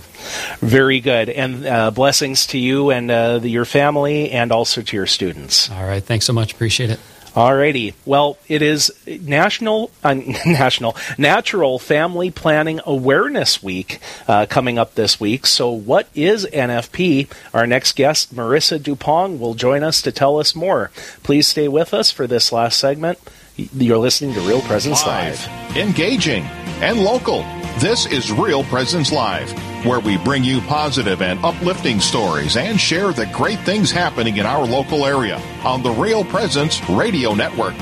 Very 0.60 1.00
good. 1.00 1.28
And 1.28 1.66
uh, 1.66 1.90
blessings 1.90 2.46
to 2.48 2.58
you 2.58 2.90
and 2.90 3.10
uh, 3.10 3.38
the, 3.38 3.48
your 3.48 3.64
family 3.64 4.30
and 4.30 4.52
also 4.52 4.82
to 4.82 4.96
your 4.96 5.06
students. 5.06 5.70
All 5.70 5.84
right. 5.84 6.02
Thanks 6.02 6.24
so 6.24 6.32
much. 6.32 6.52
Appreciate 6.52 6.90
it. 6.90 7.00
Alrighty. 7.34 7.94
Well, 8.04 8.38
it 8.46 8.62
is 8.62 8.92
National 9.08 9.90
uh, 10.04 10.14
National 10.46 10.96
Natural 11.18 11.80
Family 11.80 12.30
Planning 12.30 12.80
Awareness 12.86 13.60
Week 13.60 13.98
uh, 14.28 14.46
coming 14.46 14.78
up 14.78 14.94
this 14.94 15.18
week. 15.18 15.44
So, 15.44 15.68
what 15.68 16.06
is 16.14 16.46
NFP? 16.46 17.28
Our 17.52 17.66
next 17.66 17.96
guest, 17.96 18.32
Marissa 18.32 18.78
Dupong, 18.78 19.40
will 19.40 19.54
join 19.54 19.82
us 19.82 20.00
to 20.02 20.12
tell 20.12 20.38
us 20.38 20.54
more. 20.54 20.92
Please 21.24 21.48
stay 21.48 21.66
with 21.66 21.92
us 21.92 22.12
for 22.12 22.28
this 22.28 22.52
last 22.52 22.78
segment. 22.78 23.18
You're 23.56 23.98
listening 23.98 24.34
to 24.34 24.40
Real 24.40 24.60
Presence 24.62 25.06
Live. 25.06 25.46
Live. 25.46 25.76
Engaging 25.76 26.42
and 26.82 26.98
local. 26.98 27.42
This 27.78 28.04
is 28.06 28.32
Real 28.32 28.64
Presence 28.64 29.12
Live, 29.12 29.52
where 29.86 30.00
we 30.00 30.16
bring 30.18 30.42
you 30.42 30.60
positive 30.62 31.22
and 31.22 31.38
uplifting 31.44 32.00
stories 32.00 32.56
and 32.56 32.80
share 32.80 33.12
the 33.12 33.26
great 33.26 33.60
things 33.60 33.92
happening 33.92 34.38
in 34.38 34.46
our 34.46 34.66
local 34.66 35.06
area 35.06 35.36
on 35.62 35.84
the 35.84 35.90
Real 35.90 36.24
Presence 36.24 36.82
Radio 36.88 37.32
Network. 37.34 37.74